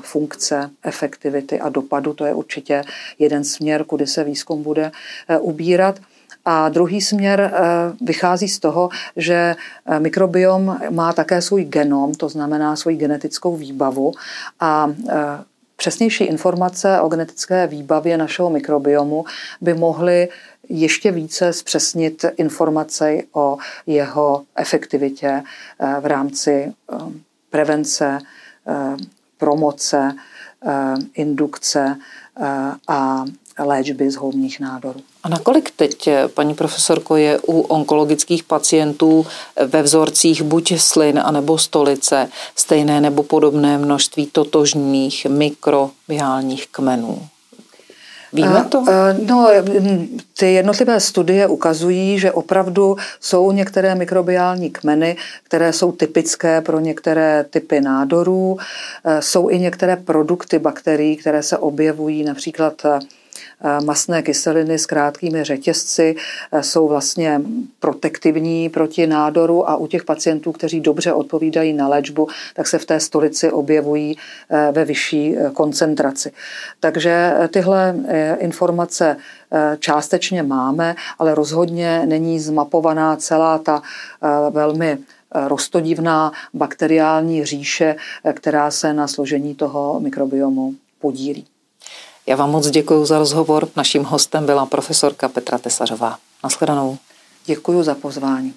funkce, 0.00 0.70
efektivity 0.82 1.60
a 1.60 1.68
dopadu, 1.68 2.14
to 2.14 2.24
je 2.24 2.34
určitě 2.34 2.84
jeden 3.18 3.44
směr, 3.44 3.84
kudy 3.84 4.06
se 4.06 4.24
výzkum 4.24 4.62
bude 4.62 4.92
ubírat. 5.40 6.00
A 6.44 6.68
druhý 6.68 7.00
směr 7.00 7.52
vychází 8.00 8.48
z 8.48 8.58
toho, 8.58 8.88
že 9.16 9.56
mikrobiom 9.98 10.78
má 10.90 11.12
také 11.12 11.42
svůj 11.42 11.64
genom, 11.64 12.14
to 12.14 12.28
znamená 12.28 12.76
svou 12.76 12.96
genetickou 12.96 13.56
výbavu 13.56 14.12
a 14.60 14.88
přesnější 15.80 16.24
informace 16.24 17.00
o 17.00 17.08
genetické 17.08 17.66
výbavě 17.66 18.16
našeho 18.16 18.50
mikrobiomu 18.50 19.24
by 19.60 19.74
mohly 19.74 20.28
ještě 20.68 21.12
více 21.12 21.52
zpřesnit 21.52 22.24
informace 22.36 23.16
o 23.32 23.56
jeho 23.86 24.44
efektivitě 24.56 25.42
eh, 25.42 26.00
v 26.00 26.06
rámci 26.06 26.52
eh, 26.52 26.96
prevence, 27.50 28.18
eh, 28.68 28.96
promoce, 29.38 30.12
indukce 31.14 31.96
a 32.88 33.24
léčby 33.58 34.10
z 34.10 34.16
houbních 34.16 34.60
nádorů. 34.60 35.00
A 35.22 35.28
nakolik 35.28 35.70
teď, 35.76 36.08
paní 36.34 36.54
profesorko, 36.54 37.16
je 37.16 37.38
u 37.46 37.60
onkologických 37.60 38.44
pacientů 38.44 39.26
ve 39.66 39.82
vzorcích 39.82 40.42
buď 40.42 40.78
slin 40.78 41.20
anebo 41.24 41.58
stolice 41.58 42.28
stejné 42.56 43.00
nebo 43.00 43.22
podobné 43.22 43.78
množství 43.78 44.26
totožných 44.26 45.26
mikrobiálních 45.26 46.66
kmenů? 46.66 47.18
Víme 48.32 48.64
to? 48.68 48.84
No, 49.26 49.48
ty 50.38 50.52
jednotlivé 50.52 51.00
studie 51.00 51.46
ukazují, 51.46 52.18
že 52.18 52.32
opravdu 52.32 52.96
jsou 53.20 53.52
některé 53.52 53.94
mikrobiální 53.94 54.70
kmeny, 54.70 55.16
které 55.42 55.72
jsou 55.72 55.92
typické 55.92 56.60
pro 56.60 56.80
některé 56.80 57.44
typy 57.50 57.80
nádorů. 57.80 58.58
Jsou 59.20 59.48
i 59.48 59.58
některé 59.58 59.96
produkty 59.96 60.58
bakterií, 60.58 61.16
které 61.16 61.42
se 61.42 61.58
objevují 61.58 62.24
například 62.24 62.82
Eh, 62.84 62.98
masné 63.84 64.22
kyseliny 64.22 64.78
s 64.78 64.86
krátkými 64.86 65.44
řetězci 65.44 66.16
eh, 66.52 66.62
jsou 66.62 66.88
vlastně 66.88 67.40
protektivní 67.80 68.68
proti 68.68 69.06
nádoru 69.06 69.70
a 69.70 69.76
u 69.76 69.86
těch 69.86 70.04
pacientů, 70.04 70.52
kteří 70.52 70.80
dobře 70.80 71.12
odpovídají 71.12 71.72
na 71.72 71.88
léčbu, 71.88 72.28
tak 72.54 72.66
se 72.66 72.78
v 72.78 72.84
té 72.84 73.00
stolici 73.00 73.52
objevují 73.52 74.18
eh, 74.50 74.72
ve 74.72 74.84
vyšší 74.84 75.36
koncentraci. 75.52 76.32
Takže 76.80 77.34
tyhle 77.48 77.96
informace 78.38 79.16
částečně 79.78 80.42
máme, 80.42 80.96
ale 81.18 81.34
rozhodně 81.34 82.06
není 82.06 82.40
zmapovaná 82.40 83.16
celá 83.16 83.58
ta 83.58 83.82
velmi 84.50 84.98
rostodivná 85.34 86.32
bakteriální 86.54 87.44
říše, 87.44 87.96
která 88.32 88.70
se 88.70 88.92
na 88.92 89.08
složení 89.08 89.54
toho 89.54 90.00
mikrobiomu 90.00 90.74
podílí. 91.00 91.46
Já 92.30 92.36
vám 92.36 92.50
moc 92.50 92.70
děkuji 92.70 93.04
za 93.04 93.18
rozhovor. 93.18 93.68
Naším 93.76 94.04
hostem 94.04 94.46
byla 94.46 94.66
profesorka 94.66 95.28
Petra 95.28 95.58
Tesařová. 95.58 96.18
Naschledanou. 96.44 96.98
Děkuji 97.46 97.82
za 97.82 97.94
pozvání. 97.94 98.54